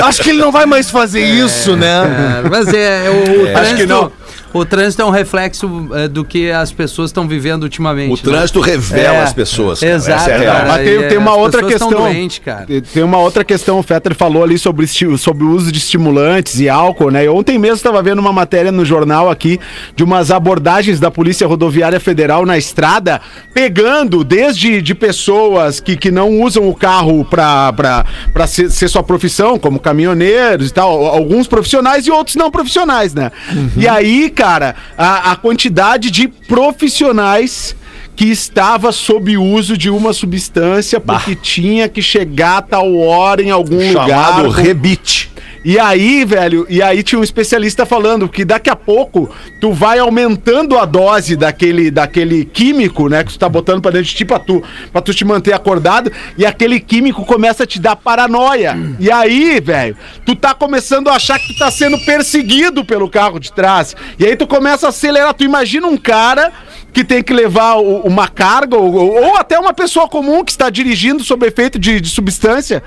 [0.04, 2.42] Acho que ele não vai mais fazer isso, né?
[2.44, 4.12] É, mas é, o, o Acho que não.
[4.52, 8.10] O trânsito é um reflexo é, do que as pessoas estão vivendo ultimamente.
[8.12, 8.36] O né?
[8.38, 9.80] trânsito revela É, as pessoas.
[9.80, 9.92] cara.
[9.92, 10.68] Exato, Essa é cara.
[10.68, 11.90] Mas tem, tem uma as outra questão.
[11.90, 12.66] doentes, cara.
[12.66, 13.78] Tem- uma outra questão.
[13.78, 17.28] O Fetter falou ali sobre, sobre o uso de estimulantes e álcool, né?
[17.28, 19.60] Ontem mesmo estava vendo uma matéria no jornal aqui
[19.94, 23.20] de umas abordagens da Polícia Rodoviária Federal na estrada,
[23.52, 28.04] pegando desde de pessoas que, que não usam o carro para
[28.46, 33.30] ser, ser sua profissão, como caminhoneiros e tal, alguns profissionais e outros não profissionais, né?
[33.76, 37.74] E aí, cara, a, a quantidade de profissionais
[38.14, 43.50] que estava sob uso de uma substância porque tinha que chegar a tal hora em
[43.50, 44.44] algum Chamado lugar.
[44.44, 45.28] com- rebite.
[45.64, 49.28] E aí, velho, e aí tinha um especialista falando que daqui a pouco
[49.60, 54.08] tu vai aumentando a dose daquele, daquele químico, né, que tu tá botando pra dentro
[54.08, 57.80] de ti pra tu, pra tu te manter acordado, e aquele químico começa a te
[57.80, 58.76] dar paranoia.
[58.98, 63.38] E aí, velho, tu tá começando a achar que tu tá sendo perseguido pelo carro
[63.38, 63.96] de trás.
[64.18, 66.52] E aí tu começa a acelerar, tu imagina um cara
[66.98, 70.68] que tem que levar o- uma carga, ou, ou até uma pessoa comum que está
[70.68, 72.82] dirigindo sob efeito de, de substância,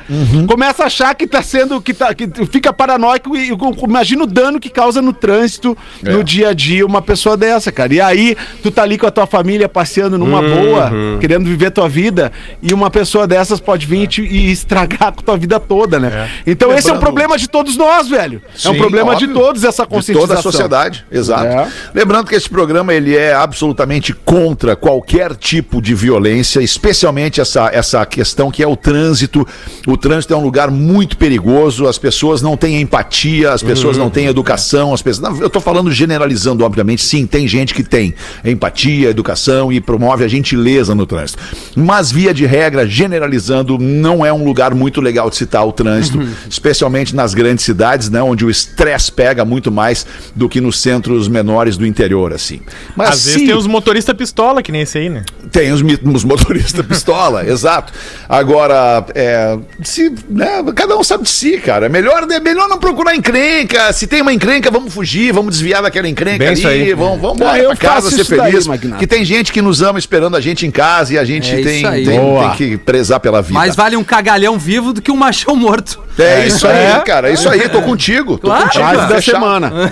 [0.49, 3.51] começa a achar que está sendo, que, tá, que fica paranoico e,
[3.87, 7.93] imagina o dano que causa no trânsito, no dia a dia, uma pessoa dessa, cara.
[7.93, 10.91] E aí, tu tá ali com a tua família passeando numa boa,
[11.21, 15.21] querendo viver tua vida, e uma pessoa dessas pode vir e, te- e estragar com
[15.21, 16.29] tua vida toda, né?
[16.45, 18.41] Então esse é um Lembrando- problema de todos nós, velho.
[18.65, 19.25] é um Sim, problema óbvio.
[19.29, 20.27] de todos essa De conscientização.
[20.27, 21.45] toda a sociedade, exato.
[21.45, 21.67] É.
[21.95, 28.05] Lembrando que esse programa ele é absolutamente contra qualquer tipo de violência, especialmente essa, essa
[28.05, 29.47] questão que é o trânsito.
[29.87, 34.09] O trânsito é um lugar muito perigoso, as pessoas não têm empatia, as pessoas não
[34.09, 35.29] têm educação, as pessoas.
[35.31, 40.23] Não, eu tô falando generalizando, obviamente, sim, tem gente que tem empatia, educação e promove
[40.23, 41.39] a gentileza no trânsito.
[41.75, 46.19] Mas, via de regra, generalizando, não é um lugar muito legal de citar o trânsito,
[46.49, 48.21] especialmente nas grandes cidades, né?
[48.21, 52.61] Onde o estresse pega muito mais do que nos centros menores do interior, assim.
[52.95, 55.23] Mas Às vezes se- tem os motoristas pistola, que nem esse aí, né?
[55.51, 57.91] tem os, os motoristas pistola, exato.
[58.29, 61.87] Agora, é, se, né, cada um sabe de si, cara.
[61.87, 63.91] É melhor, é melhor não procurar encrenca.
[63.91, 66.93] Se tem uma encrenca, vamos fugir, vamos desviar daquela encrenca Bem ali, isso aí.
[66.93, 68.67] vamos, vamos Ah, embora eu pra casa, ser daí, feliz.
[68.67, 68.97] Magnata.
[68.99, 71.61] que tem gente que nos ama esperando a gente em casa e a gente É
[71.61, 73.53] tem, tem, tem que prezar pela vida.
[73.55, 75.99] Mais vale um cagalhão vivo do que um machão morto.
[76.19, 76.99] É isso aí, É.
[76.99, 77.29] cara.
[77.29, 78.37] É isso aí, tô contigo.
[78.37, 78.83] Tô Claro, contigo.
[78.85, 79.71] Frase da semana.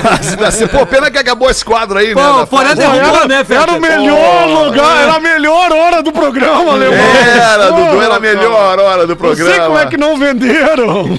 [0.00, 0.78] Frase da semana.
[0.78, 2.14] Pô, pena que acabou esse quadro aí, né?
[2.14, 2.46] Pô,
[2.78, 6.98] derrubou, né, Era o melhor lugar, era a melhor hora do programa, alemão.
[6.98, 9.50] Era, Dudu, era a Porra, melhor hora do Não programa.
[9.50, 11.04] sei como é que não venderam.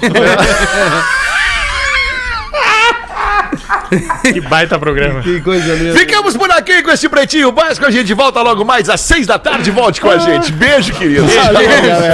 [4.22, 5.20] Que baita programa.
[5.22, 5.98] Que coisa linda.
[5.98, 7.84] Ficamos por aqui com esse pretinho básico.
[7.86, 9.70] A gente volta logo mais às seis da tarde.
[9.70, 10.52] Volte com a gente.
[10.52, 11.26] Beijo, querido.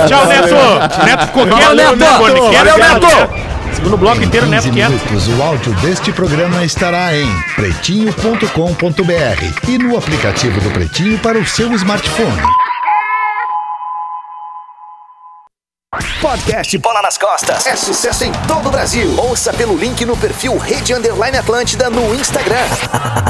[0.08, 1.04] Tchau, Neto.
[1.04, 1.60] Neto ficou quieto.
[1.66, 1.96] Valeu, Neto.
[1.96, 2.50] né?
[2.50, 3.55] Quero- Valeu, Neto.
[3.76, 4.90] Segundo bloco inteiro, Em Neto 15 quieto.
[4.90, 11.46] minutos, o áudio deste programa estará em pretinho.com.br e no aplicativo do Pretinho para o
[11.46, 12.42] seu smartphone.
[16.20, 17.66] Podcast Bola nas Costas.
[17.66, 19.14] É sucesso em todo o Brasil.
[19.18, 22.56] Ouça pelo link no perfil Rede Underline Atlântida no Instagram.